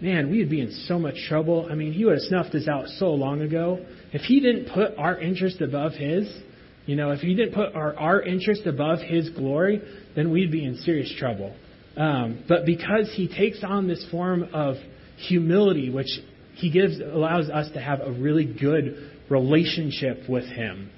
Man, 0.00 0.30
we 0.30 0.38
would 0.40 0.50
be 0.50 0.60
in 0.60 0.72
so 0.86 0.98
much 0.98 1.14
trouble. 1.28 1.68
I 1.70 1.74
mean, 1.74 1.92
he 1.92 2.04
would 2.04 2.14
have 2.14 2.22
snuffed 2.22 2.54
us 2.54 2.68
out 2.68 2.88
so 2.98 3.10
long 3.10 3.40
ago. 3.40 3.84
If 4.12 4.22
he 4.22 4.40
didn't 4.40 4.72
put 4.74 4.98
our 4.98 5.18
interest 5.18 5.60
above 5.60 5.92
his, 5.92 6.28
you 6.86 6.96
know, 6.96 7.12
if 7.12 7.20
he 7.20 7.34
didn't 7.34 7.54
put 7.54 7.74
our, 7.74 7.96
our 7.96 8.20
interest 8.20 8.66
above 8.66 8.98
his 8.98 9.30
glory, 9.30 9.80
then 10.16 10.30
we'd 10.32 10.50
be 10.50 10.64
in 10.64 10.76
serious 10.78 11.12
trouble. 11.18 11.54
Um, 11.96 12.44
but 12.48 12.66
because 12.66 13.12
he 13.14 13.28
takes 13.28 13.62
on 13.62 13.86
this 13.86 14.04
form 14.10 14.48
of 14.52 14.76
humility, 15.16 15.90
which 15.90 16.08
he 16.54 16.70
gives 16.70 16.98
allows 17.00 17.48
us 17.48 17.70
to 17.74 17.80
have 17.80 18.00
a 18.00 18.10
really 18.10 18.44
good 18.44 19.10
relationship 19.30 20.28
with 20.28 20.44
him. 20.44 20.90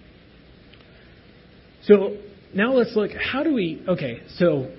So 1.85 2.17
now 2.55 2.73
let's 2.73 2.95
look 2.95 3.11
how 3.13 3.43
do 3.43 3.53
we 3.53 3.83
okay, 3.89 4.21
so 4.37 4.71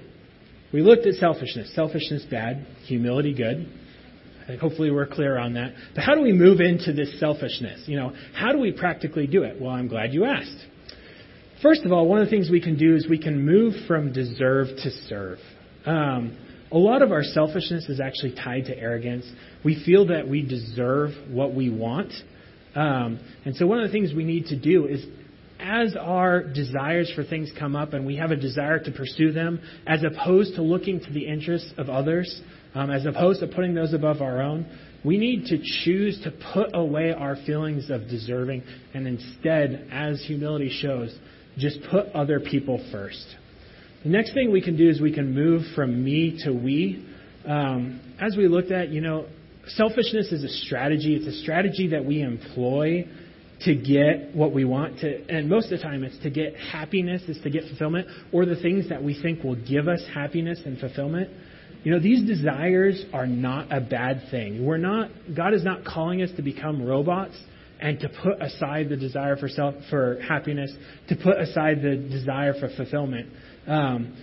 we 0.73 0.81
looked 0.81 1.05
at 1.05 1.15
selfishness. 1.15 1.73
Selfishness 1.75 2.25
bad, 2.29 2.65
humility 2.85 3.33
good. 3.33 3.71
I 4.43 4.47
think 4.47 4.61
hopefully 4.61 4.91
we're 4.91 5.07
clear 5.07 5.37
on 5.37 5.53
that. 5.53 5.73
But 5.95 6.03
how 6.03 6.13
do 6.13 6.21
we 6.21 6.31
move 6.31 6.59
into 6.59 6.93
this 6.93 7.19
selfishness? 7.19 7.83
You 7.87 7.97
know, 7.97 8.13
how 8.33 8.51
do 8.51 8.59
we 8.59 8.71
practically 8.71 9.25
do 9.25 9.43
it? 9.43 9.59
Well, 9.59 9.71
I'm 9.71 9.87
glad 9.87 10.13
you 10.13 10.25
asked. 10.25 10.57
First 11.63 11.83
of 11.83 11.91
all, 11.91 12.07
one 12.07 12.19
of 12.21 12.27
the 12.27 12.29
things 12.29 12.49
we 12.51 12.61
can 12.61 12.77
do 12.77 12.95
is 12.95 13.07
we 13.09 13.17
can 13.17 13.43
move 13.43 13.73
from 13.87 14.13
deserve 14.13 14.67
to 14.67 14.91
serve. 15.07 15.39
Um, 15.85 16.37
a 16.71 16.77
lot 16.77 17.01
of 17.01 17.11
our 17.11 17.23
selfishness 17.23 17.89
is 17.89 17.99
actually 17.99 18.35
tied 18.35 18.65
to 18.65 18.77
arrogance. 18.77 19.25
We 19.63 19.83
feel 19.83 20.07
that 20.07 20.27
we 20.27 20.41
deserve 20.41 21.11
what 21.29 21.55
we 21.55 21.69
want. 21.69 22.11
Um, 22.75 23.19
and 23.45 23.55
so 23.55 23.65
one 23.65 23.79
of 23.79 23.87
the 23.87 23.91
things 23.91 24.13
we 24.13 24.25
need 24.25 24.47
to 24.47 24.59
do 24.59 24.85
is 24.85 25.05
as 25.59 25.95
our 25.95 26.43
desires 26.43 27.11
for 27.15 27.23
things 27.23 27.51
come 27.57 27.75
up 27.75 27.93
and 27.93 28.05
we 28.05 28.17
have 28.17 28.31
a 28.31 28.35
desire 28.35 28.79
to 28.79 28.91
pursue 28.91 29.31
them, 29.31 29.59
as 29.87 30.03
opposed 30.03 30.55
to 30.55 30.61
looking 30.61 30.99
to 30.99 31.11
the 31.11 31.25
interests 31.25 31.71
of 31.77 31.89
others, 31.89 32.41
um, 32.73 32.91
as 32.91 33.05
opposed 33.05 33.39
to 33.39 33.47
putting 33.47 33.73
those 33.73 33.93
above 33.93 34.21
our 34.21 34.41
own, 34.41 34.65
we 35.03 35.17
need 35.17 35.45
to 35.45 35.59
choose 35.83 36.19
to 36.23 36.31
put 36.53 36.71
away 36.73 37.13
our 37.13 37.35
feelings 37.45 37.89
of 37.89 38.07
deserving 38.09 38.63
and 38.93 39.07
instead, 39.07 39.87
as 39.91 40.23
humility 40.25 40.69
shows, 40.81 41.15
just 41.57 41.79
put 41.89 42.07
other 42.07 42.39
people 42.39 42.83
first. 42.91 43.25
The 44.03 44.09
next 44.09 44.33
thing 44.33 44.51
we 44.51 44.61
can 44.61 44.77
do 44.77 44.89
is 44.89 44.99
we 44.99 45.13
can 45.13 45.33
move 45.33 45.63
from 45.75 46.03
me 46.03 46.39
to 46.43 46.51
we. 46.51 47.07
Um, 47.47 48.01
as 48.19 48.35
we 48.35 48.47
looked 48.47 48.71
at, 48.71 48.89
you 48.89 49.01
know, 49.01 49.27
selfishness 49.67 50.31
is 50.31 50.43
a 50.43 50.49
strategy. 50.65 51.15
It's 51.15 51.27
a 51.27 51.41
strategy 51.41 51.87
that 51.89 52.03
we 52.03 52.21
employ 52.21 53.07
to 53.61 53.75
get 53.75 54.35
what 54.35 54.53
we 54.53 54.65
want 54.65 54.99
to, 54.99 55.25
and 55.29 55.49
most 55.49 55.71
of 55.71 55.79
the 55.79 55.83
time 55.83 56.03
it's 56.03 56.17
to 56.23 56.29
get 56.29 56.55
happiness, 56.55 57.21
is 57.27 57.39
to 57.43 57.49
get 57.49 57.63
fulfillment, 57.69 58.07
or 58.33 58.45
the 58.45 58.57
things 58.57 58.89
that 58.89 59.03
we 59.03 59.19
think 59.21 59.43
will 59.43 59.55
give 59.55 59.87
us 59.87 60.01
happiness 60.13 60.59
and 60.65 60.77
fulfillment. 60.77 61.29
You 61.83 61.91
know, 61.91 61.99
these 61.99 62.25
desires 62.27 63.03
are 63.13 63.27
not 63.27 63.71
a 63.71 63.79
bad 63.79 64.23
thing. 64.31 64.65
We're 64.65 64.77
not, 64.77 65.11
God 65.35 65.53
is 65.53 65.63
not 65.63 65.85
calling 65.85 66.21
us 66.21 66.31
to 66.35 66.41
become 66.41 66.81
robots 66.81 67.35
and 67.79 67.99
to 67.99 68.09
put 68.09 68.41
aside 68.41 68.89
the 68.89 68.97
desire 68.97 69.37
for 69.37 69.47
self, 69.47 69.75
for 69.89 70.19
happiness, 70.27 70.73
to 71.09 71.15
put 71.15 71.39
aside 71.39 71.81
the 71.81 71.95
desire 71.95 72.53
for 72.59 72.69
fulfillment. 72.75 73.29
Um, 73.67 74.17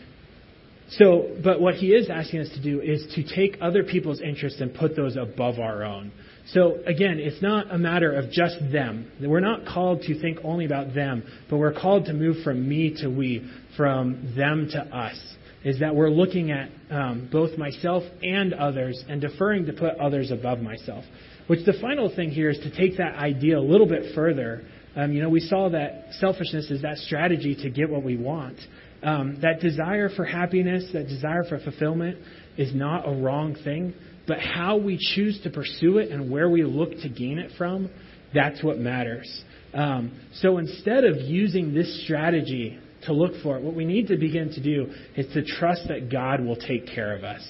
so, 0.90 1.37
but 1.42 1.61
what 1.61 1.75
he 1.75 1.88
is 1.88 2.11
asking 2.11 2.40
us 2.40 2.49
to 2.51 2.62
do 2.62 2.81
is 2.81 3.07
to 3.14 3.23
take 3.35 3.59
other 3.62 3.83
people's 3.83 4.21
interests 4.21 4.61
and 4.61 4.75
put 4.75 4.95
those 4.97 5.16
above 5.16 5.59
our 5.59 5.85
own. 5.85 6.12
So 6.49 6.79
again, 6.87 7.19
it's 7.19 7.41
not 7.41 7.73
a 7.73 7.79
matter 7.79 8.13
of 8.13 8.31
just 8.31 8.57
them. 8.73 9.11
We're 9.21 9.41
not 9.41 9.65
called 9.65 10.03
to 10.03 10.21
think 10.21 10.39
only 10.43 10.65
about 10.65 10.95
them, 10.95 11.23
but 11.49 11.59
we're 11.59 11.73
called 11.73 12.07
to 12.07 12.13
move 12.13 12.43
from 12.43 12.69
me 12.69 12.97
to 13.01 13.09
we, 13.09 13.49
from 13.77 14.35
them 14.37 14.69
to 14.73 14.81
us. 14.81 15.19
Is 15.65 15.79
that 15.79 15.95
we're 15.95 16.11
looking 16.11 16.51
at 16.51 16.71
um, 16.91 17.29
both 17.31 17.57
myself 17.57 18.03
and 18.21 18.53
others 18.53 19.03
and 19.09 19.21
deferring 19.21 19.67
to 19.67 19.73
put 19.73 19.97
others 19.99 20.33
above 20.33 20.59
myself. 20.59 21.05
Which 21.47 21.65
the 21.65 21.75
final 21.81 22.13
thing 22.15 22.31
here 22.31 22.51
is 22.51 22.59
to 22.59 22.77
take 22.77 22.99
that 22.99 23.15
idea 23.15 23.59
a 23.59 23.61
little 23.61 23.87
bit 23.87 24.13
further. 24.15 24.65
Um, 24.97 25.13
you 25.13 25.23
know, 25.23 25.29
we 25.29 25.41
saw 25.41 25.69
that 25.69 26.09
selfishness 26.19 26.71
is 26.71 26.83
that 26.83 26.99
strategy 26.99 27.55
to 27.63 27.71
get 27.71 27.89
what 27.89 28.03
we 28.03 28.17
want. 28.17 28.59
Um, 29.05 29.39
that 29.43 29.61
desire 29.61 30.09
for 30.09 30.25
happiness, 30.25 30.91
that 30.93 31.07
desire 31.07 31.45
for 31.45 31.59
fulfillment, 31.61 32.19
is 32.57 32.75
not 32.75 33.09
a 33.09 33.13
wrong 33.13 33.57
thing. 33.65 33.95
But 34.27 34.39
how 34.39 34.77
we 34.77 34.99
choose 35.15 35.41
to 35.43 35.51
pursue 35.51 35.99
it 35.99 36.11
and 36.11 36.31
where 36.31 36.49
we 36.49 36.65
look 36.65 36.91
to 37.03 37.09
gain 37.09 37.39
it 37.39 37.53
from, 37.59 37.91
that's 38.33 38.63
what 38.63 38.79
matters. 38.79 39.45
Um, 39.75 40.13
so 40.35 40.59
instead 40.59 41.05
of 41.05 41.17
using 41.17 41.75
this 41.75 42.05
strategy 42.05 42.79
to 43.07 43.13
look 43.13 43.33
for 43.43 43.57
it, 43.57 43.63
what 43.63 43.75
we 43.75 43.85
need 43.85 44.09
to 44.09 44.17
begin 44.17 44.51
to 44.53 44.63
do 44.63 44.93
is 45.17 45.33
to 45.35 45.45
trust 45.45 45.89
that 45.89 46.11
God 46.11 46.45
will 46.45 46.57
take 46.57 46.87
care 46.87 47.17
of 47.17 47.25
us. 47.25 47.43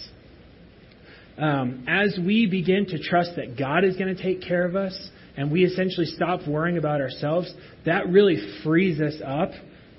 Um, 1.39 1.85
as 1.89 2.19
we 2.19 2.47
begin 2.47 2.87
to 2.87 2.99
trust 2.99 3.33
that 3.37 3.59
God 3.59 3.85
is 3.85 3.97
going 3.97 4.15
to 4.15 4.23
take 4.23 4.43
care 4.43 4.67
of 4.67 4.77
us, 4.77 4.97
and 5.37 5.51
we 5.51 5.65
essentially 5.65 6.07
stop 6.07 6.47
worrying 6.47 6.77
about 6.77 7.01
ourselves, 7.01 7.53
that 7.87 8.09
really 8.09 8.37
frees 8.63 9.01
us 9.01 9.15
up 9.25 9.51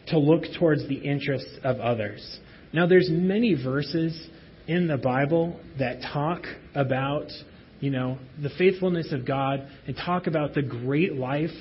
to 0.07 0.19
look 0.19 0.43
towards 0.59 0.87
the 0.87 0.95
interests 0.95 1.57
of 1.63 1.79
others. 1.79 2.39
Now, 2.71 2.87
there's 2.87 3.09
many 3.09 3.55
verses 3.55 4.27
in 4.67 4.87
the 4.87 4.97
Bible 4.97 5.59
that 5.79 6.01
talk 6.01 6.43
about, 6.75 7.27
you 7.79 7.89
know, 7.89 8.17
the 8.41 8.49
faithfulness 8.57 9.11
of 9.11 9.25
God 9.25 9.67
and 9.87 9.95
talk 9.95 10.27
about 10.27 10.53
the 10.53 10.61
great 10.61 11.13
life 11.13 11.51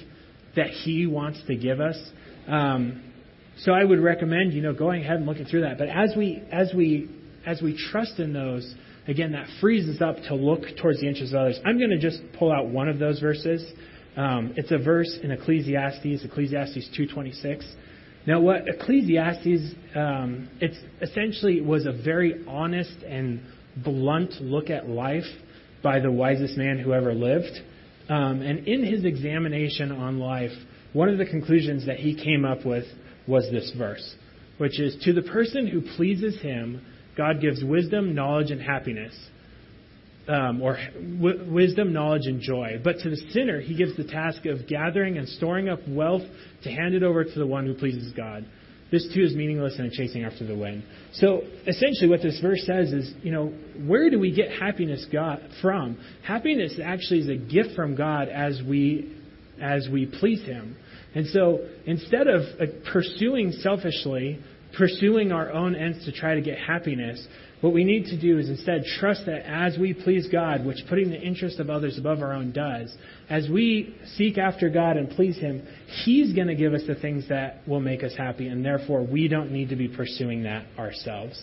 that 0.56 0.68
He 0.68 1.06
wants 1.06 1.40
to 1.46 1.56
give 1.56 1.80
us. 1.80 1.96
Um, 2.46 3.02
so 3.58 3.72
I 3.72 3.84
would 3.84 4.00
recommend, 4.00 4.52
you 4.52 4.62
know, 4.62 4.72
going 4.72 5.02
ahead 5.02 5.16
and 5.16 5.26
looking 5.26 5.44
through 5.44 5.62
that. 5.62 5.78
But 5.78 5.88
as 5.88 6.14
we 6.16 6.42
as 6.50 6.72
we 6.74 7.08
as 7.46 7.60
we 7.60 7.76
trust 7.90 8.18
in 8.18 8.32
those, 8.32 8.74
again, 9.06 9.32
that 9.32 9.46
frees 9.60 9.88
us 9.88 10.00
up 10.00 10.16
to 10.28 10.34
look 10.34 10.62
towards 10.80 11.00
the 11.00 11.08
interests 11.08 11.34
of 11.34 11.40
others. 11.40 11.60
I'm 11.64 11.78
going 11.78 11.90
to 11.90 11.98
just 11.98 12.20
pull 12.38 12.52
out 12.52 12.68
one 12.68 12.88
of 12.88 12.98
those 12.98 13.20
verses. 13.20 13.64
Um, 14.16 14.54
it's 14.56 14.70
a 14.70 14.78
verse 14.78 15.18
in 15.22 15.30
Ecclesiastes, 15.30 16.24
Ecclesiastes 16.24 16.90
2:26. 16.98 17.64
Now, 18.26 18.40
what 18.40 18.68
Ecclesiastes, 18.68 19.74
um, 19.96 20.48
it's 20.60 20.78
essentially 21.00 21.60
was 21.60 21.86
a 21.86 21.92
very 21.92 22.44
honest 22.46 23.02
and 23.02 23.40
blunt 23.76 24.40
look 24.40 24.70
at 24.70 24.88
life 24.88 25.24
by 25.82 26.00
the 26.00 26.10
wisest 26.10 26.56
man 26.56 26.78
who 26.78 26.92
ever 26.92 27.14
lived. 27.14 27.60
Um, 28.08 28.42
and 28.42 28.66
in 28.66 28.84
his 28.84 29.04
examination 29.04 29.92
on 29.92 30.18
life, 30.18 30.52
one 30.92 31.08
of 31.08 31.18
the 31.18 31.26
conclusions 31.26 31.86
that 31.86 31.96
he 31.96 32.14
came 32.14 32.44
up 32.44 32.64
with 32.66 32.84
was 33.26 33.48
this 33.50 33.72
verse, 33.76 34.16
which 34.58 34.78
is 34.78 34.96
To 35.04 35.12
the 35.12 35.22
person 35.22 35.66
who 35.66 35.80
pleases 35.96 36.40
him, 36.40 36.84
God 37.16 37.40
gives 37.40 37.62
wisdom, 37.64 38.14
knowledge, 38.14 38.50
and 38.50 38.60
happiness 38.60 39.14
um, 40.28 40.62
or 40.62 40.78
w- 41.18 41.52
wisdom, 41.52 41.92
knowledge, 41.92 42.26
and 42.26 42.40
joy. 42.40 42.80
But 42.82 42.98
to 43.00 43.10
the 43.10 43.16
sinner, 43.32 43.60
he 43.60 43.76
gives 43.76 43.96
the 43.96 44.04
task 44.04 44.46
of 44.46 44.66
gathering 44.68 45.18
and 45.18 45.28
storing 45.28 45.68
up 45.68 45.80
wealth 45.88 46.22
to 46.62 46.70
hand 46.70 46.94
it 46.94 47.02
over 47.02 47.24
to 47.24 47.38
the 47.38 47.46
one 47.46 47.66
who 47.66 47.74
pleases 47.74 48.12
God. 48.12 48.44
This 48.92 49.08
too 49.14 49.22
is 49.22 49.34
meaningless 49.34 49.74
and 49.78 49.90
a 49.90 49.90
chasing 49.90 50.22
after 50.22 50.46
the 50.46 50.54
wind. 50.54 50.84
So 51.14 51.40
essentially, 51.66 52.08
what 52.08 52.20
this 52.20 52.38
verse 52.40 52.62
says 52.66 52.92
is, 52.92 53.12
you 53.22 53.32
know, 53.32 53.46
where 53.86 54.10
do 54.10 54.18
we 54.20 54.32
get 54.32 54.52
happiness 54.52 55.06
God, 55.10 55.40
from? 55.62 55.98
Happiness 56.22 56.78
actually 56.82 57.20
is 57.20 57.28
a 57.28 57.36
gift 57.36 57.74
from 57.74 57.96
God 57.96 58.28
as 58.28 58.60
we 58.68 59.16
as 59.60 59.88
we 59.90 60.06
please 60.06 60.42
Him. 60.44 60.76
And 61.14 61.26
so 61.28 61.60
instead 61.86 62.28
of 62.28 62.42
uh, 62.60 62.66
pursuing 62.92 63.52
selfishly, 63.52 64.38
pursuing 64.76 65.32
our 65.32 65.50
own 65.50 65.74
ends 65.74 66.04
to 66.04 66.12
try 66.12 66.34
to 66.34 66.42
get 66.42 66.58
happiness, 66.58 67.26
what 67.62 67.72
we 67.72 67.84
need 67.84 68.06
to 68.06 68.20
do 68.20 68.40
is 68.40 68.48
instead 68.48 68.82
trust 68.98 69.22
that 69.26 69.48
as 69.48 69.78
we 69.78 69.94
please 69.94 70.26
God, 70.30 70.66
which 70.66 70.78
putting 70.88 71.10
the 71.10 71.20
interest 71.20 71.60
of 71.60 71.70
others 71.70 71.96
above 71.96 72.20
our 72.20 72.32
own 72.32 72.50
does, 72.50 72.92
as 73.30 73.48
we 73.48 73.96
seek 74.16 74.36
after 74.36 74.68
God 74.68 74.96
and 74.96 75.08
please 75.08 75.38
Him, 75.38 75.64
He's 76.04 76.32
going 76.34 76.48
to 76.48 76.56
give 76.56 76.74
us 76.74 76.82
the 76.88 76.96
things 76.96 77.28
that 77.28 77.62
will 77.68 77.80
make 77.80 78.02
us 78.02 78.12
happy, 78.18 78.48
and 78.48 78.64
therefore 78.64 79.06
we 79.06 79.28
don't 79.28 79.52
need 79.52 79.68
to 79.68 79.76
be 79.76 79.86
pursuing 79.86 80.42
that 80.42 80.66
ourselves. 80.76 81.40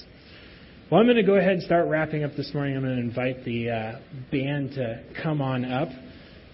Well, 0.92 1.00
I'm 1.00 1.08
going 1.08 1.16
to 1.18 1.24
go 1.24 1.36
ahead 1.36 1.54
and 1.54 1.64
start 1.64 1.88
wrapping 1.88 2.26
up 2.26 2.36
this 2.36 2.54
morning. 2.54 2.76
I'm 2.76 2.84
going 2.84 2.98
to 2.98 3.02
invite 3.02 3.46
the 3.46 3.70
uh, 3.70 4.00
band 4.30 4.72
to 4.72 5.02
come 5.24 5.42
on 5.42 5.64
up. 5.64 5.88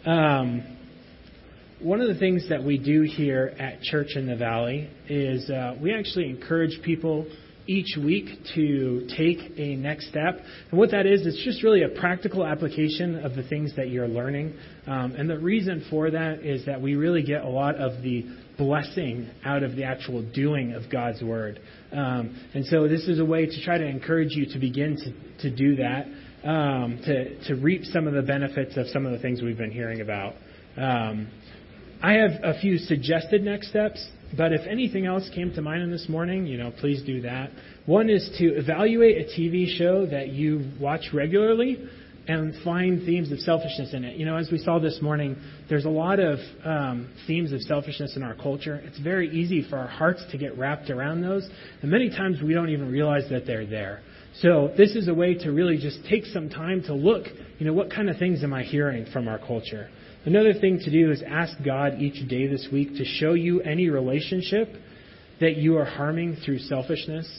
Um, 0.06 0.78
one 1.80 2.02
of 2.02 2.08
the 2.08 2.20
things 2.20 2.50
that 2.50 2.64
we 2.64 2.78
do 2.78 3.02
here 3.02 3.56
at 3.58 3.82
Church 3.82 4.10
in 4.16 4.28
the 4.28 4.36
Valley 4.36 4.92
is 5.10 5.50
uh, 5.50 5.76
we 5.82 5.92
actually 5.92 6.30
encourage 6.30 6.80
people 6.84 7.26
each 7.68 7.98
week 7.98 8.28
to 8.56 9.08
take 9.18 9.40
a 9.58 9.76
next 9.76 10.10
step. 10.10 10.40
And 10.70 10.80
what 10.80 10.92
that 10.92 11.06
is, 11.06 11.26
it's 11.26 11.44
just 11.44 11.64
really 11.64 11.84
a 11.84 11.90
practical 11.90 12.46
application 12.46 13.24
of 13.24 13.36
the 13.36 13.44
things 13.44 13.76
that 13.76 13.90
you're 13.90 14.08
learning. 14.08 14.56
Um, 14.88 15.14
and 15.14 15.30
the 15.30 15.40
reason 15.40 15.86
for 15.90 16.12
that 16.12 16.46
is 16.46 16.66
that 16.66 16.82
we 16.82 16.96
really 16.96 17.24
get 17.24 17.44
a 17.44 17.50
lot 17.50 17.76
of 17.76 18.02
the 18.04 18.26
blessing 18.58 19.30
out 19.44 19.64
of 19.64 19.76
the 19.76 19.84
actual 19.84 20.22
doing 20.22 20.74
of 20.74 20.90
God's 20.92 21.22
Word. 21.22 21.60
Um, 21.92 22.40
and 22.54 22.66
so 22.66 22.88
this 22.88 23.08
is 23.08 23.20
a 23.20 23.26
way 23.26 23.46
to 23.46 23.64
try 23.64 23.78
to 23.78 23.86
encourage 23.86 24.32
you 24.32 24.46
to 24.54 24.60
begin 24.60 24.98
to, 24.98 25.50
to 25.50 25.56
do 25.56 25.76
that, 25.78 26.06
um, 26.48 27.00
to, 27.06 27.44
to 27.48 27.56
reap 27.56 27.84
some 27.86 28.08
of 28.08 28.14
the 28.14 28.22
benefits 28.22 28.78
of 28.78 28.88
some 28.88 29.06
of 29.06 29.12
the 29.12 29.20
things 29.20 29.42
we've 29.42 29.58
been 29.58 29.72
hearing 29.72 30.02
about. 30.02 30.36
Um, 30.78 31.30
I 32.02 32.14
have 32.14 32.32
a 32.44 32.60
few 32.60 32.78
suggested 32.78 33.42
next 33.42 33.70
steps. 33.70 34.06
But 34.36 34.54
if 34.54 34.62
anything 34.68 35.06
else 35.06 35.30
came 35.34 35.54
to 35.54 35.62
mind 35.62 35.84
in 35.84 35.92
this 35.92 36.08
morning, 36.10 36.46
you 36.46 36.58
know, 36.58 36.72
please 36.72 37.04
do 37.04 37.22
that. 37.22 37.52
One 37.86 38.10
is 38.10 38.30
to 38.40 38.46
evaluate 38.58 39.18
a 39.18 39.40
TV 39.40 39.78
show 39.78 40.06
that 40.08 40.30
you 40.30 40.72
watch 40.80 41.10
regularly 41.14 41.88
and 42.28 42.56
find 42.64 43.06
themes 43.06 43.32
of 43.32 43.40
selfishness 43.40 43.94
in 43.94 44.04
it. 44.04 44.18
You 44.18 44.26
know, 44.26 44.38
as 44.38 44.50
we 44.52 44.58
saw 44.58 44.80
this 44.80 45.00
morning, 45.02 45.38
there's 45.70 45.86
a 45.86 45.90
lot 45.90 46.20
of 46.20 46.40
um, 46.64 47.14
themes 47.28 47.52
of 47.52 47.62
selfishness 47.62 48.16
in 48.16 48.24
our 48.24 48.34
culture. 48.34 48.82
It's 48.84 49.00
very 49.00 49.30
easy 49.30 49.68
for 49.70 49.78
our 49.78 49.88
hearts 49.88 50.24
to 50.32 50.38
get 50.38 50.58
wrapped 50.58 50.90
around 50.90 51.22
those, 51.22 51.48
and 51.82 51.92
many 51.92 52.10
times 52.10 52.42
we 52.42 52.54
don't 52.54 52.70
even 52.70 52.92
realize 52.92 53.30
that 53.30 53.46
they're 53.46 53.68
there. 53.68 54.02
So 54.42 54.74
this 54.76 54.96
is 54.96 55.08
a 55.08 55.14
way 55.14 55.36
to 55.36 55.52
really 55.52 55.78
just 55.78 56.00
take 56.10 56.26
some 56.26 56.50
time 56.50 56.82
to 56.84 56.94
look, 56.94 57.28
you 57.58 57.66
know, 57.66 57.74
what 57.74 57.92
kind 57.92 58.10
of 58.10 58.18
things 58.18 58.44
am 58.44 58.54
I 58.54 58.64
hearing 58.64 59.06
from 59.14 59.28
our 59.28 59.38
culture? 59.38 59.90
Another 60.26 60.54
thing 60.54 60.80
to 60.80 60.90
do 60.90 61.12
is 61.12 61.22
ask 61.26 61.54
God 61.64 62.02
each 62.02 62.28
day 62.28 62.48
this 62.48 62.68
week 62.72 62.96
to 62.98 63.06
show 63.06 63.34
you 63.34 63.62
any 63.62 63.90
relationship 63.90 64.70
that 65.40 65.58
you 65.58 65.78
are 65.78 65.86
harming 65.86 66.38
through 66.44 66.60
selfishness. 66.60 67.30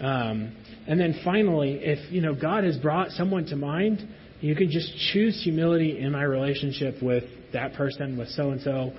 Um, 0.00 0.56
and 0.88 0.98
then 0.98 1.20
finally, 1.24 1.74
if 1.80 2.12
you 2.12 2.20
know 2.20 2.34
God 2.34 2.64
has 2.64 2.76
brought 2.78 3.10
someone 3.10 3.46
to 3.46 3.56
mind, 3.56 4.06
you 4.40 4.56
can 4.56 4.70
just 4.70 4.92
choose 5.12 5.40
humility 5.44 6.00
in 6.00 6.10
my 6.10 6.24
relationship 6.24 7.00
with 7.00 7.22
that 7.52 7.74
person, 7.74 8.18
with 8.18 8.28
so 8.30 8.50
and 8.50 8.60
so, 8.60 8.92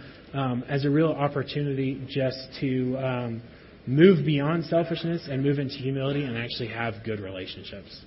as 0.70 0.86
a 0.86 0.90
real 0.90 1.12
opportunity 1.12 2.02
just 2.08 2.38
to 2.62 2.98
um, 2.98 3.42
move 3.86 4.26
beyond 4.26 4.64
selfishness 4.66 5.28
and 5.30 5.44
move 5.44 5.60
into 5.60 5.76
humility 5.76 6.24
and 6.24 6.38
actually 6.38 6.70
have 6.70 6.94
good 7.04 7.20
relationships. 7.20 8.02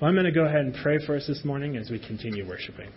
Well, 0.00 0.10
I'm 0.10 0.14
going 0.14 0.26
to 0.26 0.32
go 0.32 0.44
ahead 0.44 0.60
and 0.60 0.76
pray 0.82 0.98
for 1.06 1.16
us 1.16 1.26
this 1.26 1.42
morning 1.46 1.78
as 1.78 1.88
we 1.88 1.98
continue 1.98 2.46
worshiping. 2.46 2.90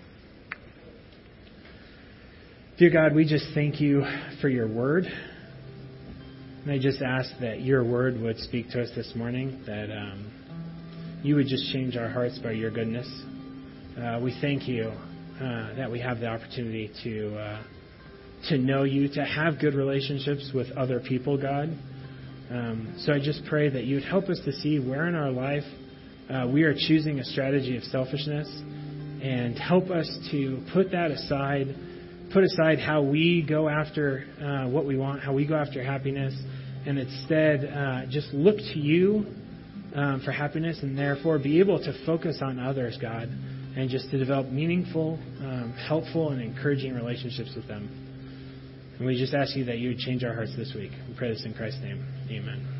Dear 2.79 2.91
God, 2.91 3.13
we 3.13 3.25
just 3.25 3.47
thank 3.53 3.81
you 3.81 4.05
for 4.39 4.47
your 4.47 4.65
word. 4.65 5.03
And 6.63 6.71
I 6.71 6.79
just 6.79 7.01
ask 7.01 7.29
that 7.41 7.59
your 7.59 7.83
word 7.83 8.17
would 8.21 8.37
speak 8.37 8.69
to 8.69 8.81
us 8.81 8.87
this 8.95 9.11
morning, 9.17 9.61
that 9.67 9.91
um, 9.91 10.31
you 11.21 11.35
would 11.35 11.47
just 11.47 11.73
change 11.73 11.97
our 11.97 12.07
hearts 12.07 12.39
by 12.39 12.51
your 12.53 12.71
goodness. 12.71 13.05
Uh, 14.01 14.21
we 14.23 14.33
thank 14.39 14.65
you 14.65 14.93
uh, 15.41 15.75
that 15.75 15.91
we 15.91 15.99
have 15.99 16.21
the 16.21 16.27
opportunity 16.27 16.89
to 17.03 17.37
uh, 17.37 17.63
to 18.47 18.57
know 18.57 18.83
you, 18.83 19.09
to 19.09 19.25
have 19.25 19.59
good 19.59 19.75
relationships 19.75 20.49
with 20.55 20.71
other 20.77 21.01
people, 21.01 21.35
God. 21.37 21.77
Um, 22.49 22.95
so 22.99 23.11
I 23.11 23.19
just 23.19 23.41
pray 23.49 23.67
that 23.67 23.83
you 23.83 23.95
would 23.95 24.05
help 24.05 24.29
us 24.29 24.39
to 24.45 24.53
see 24.53 24.79
where 24.79 25.09
in 25.09 25.15
our 25.15 25.31
life 25.31 25.65
uh, 26.29 26.47
we 26.49 26.63
are 26.63 26.73
choosing 26.73 27.19
a 27.19 27.25
strategy 27.25 27.75
of 27.75 27.83
selfishness, 27.83 28.47
and 29.21 29.59
help 29.59 29.89
us 29.89 30.07
to 30.31 30.63
put 30.71 30.91
that 30.91 31.11
aside, 31.11 31.75
put 32.31 32.43
aside 32.43 32.79
how 32.79 33.01
we 33.01 33.45
go 33.47 33.69
after 33.69 34.25
uh, 34.41 34.69
what 34.69 34.85
we 34.85 34.97
want, 34.97 35.21
how 35.21 35.33
we 35.33 35.45
go 35.45 35.55
after 35.55 35.83
happiness, 35.83 36.33
and 36.85 36.97
instead 36.97 37.65
uh, 37.65 38.05
just 38.09 38.33
look 38.33 38.57
to 38.57 38.79
you 38.79 39.25
um, 39.95 40.21
for 40.23 40.31
happiness, 40.31 40.79
and 40.81 40.97
therefore 40.97 41.39
be 41.39 41.59
able 41.59 41.79
to 41.79 42.05
focus 42.05 42.39
on 42.41 42.59
others, 42.59 42.97
God 43.01 43.29
and 43.75 43.89
just 43.89 44.09
to 44.11 44.17
develop 44.17 44.47
meaningful, 44.47 45.19
um, 45.39 45.73
helpful, 45.87 46.31
and 46.31 46.41
encouraging 46.41 46.93
relationships 46.93 47.53
with 47.55 47.67
them. 47.67 47.87
And 48.97 49.07
we 49.07 49.17
just 49.17 49.33
ask 49.33 49.55
you 49.55 49.65
that 49.65 49.77
you 49.77 49.89
would 49.89 49.99
change 49.99 50.23
our 50.23 50.33
hearts 50.33 50.55
this 50.57 50.73
week. 50.75 50.91
We 51.07 51.15
pray 51.15 51.29
this 51.31 51.45
in 51.45 51.53
Christ's 51.53 51.81
name. 51.81 52.05
Amen. 52.29 52.78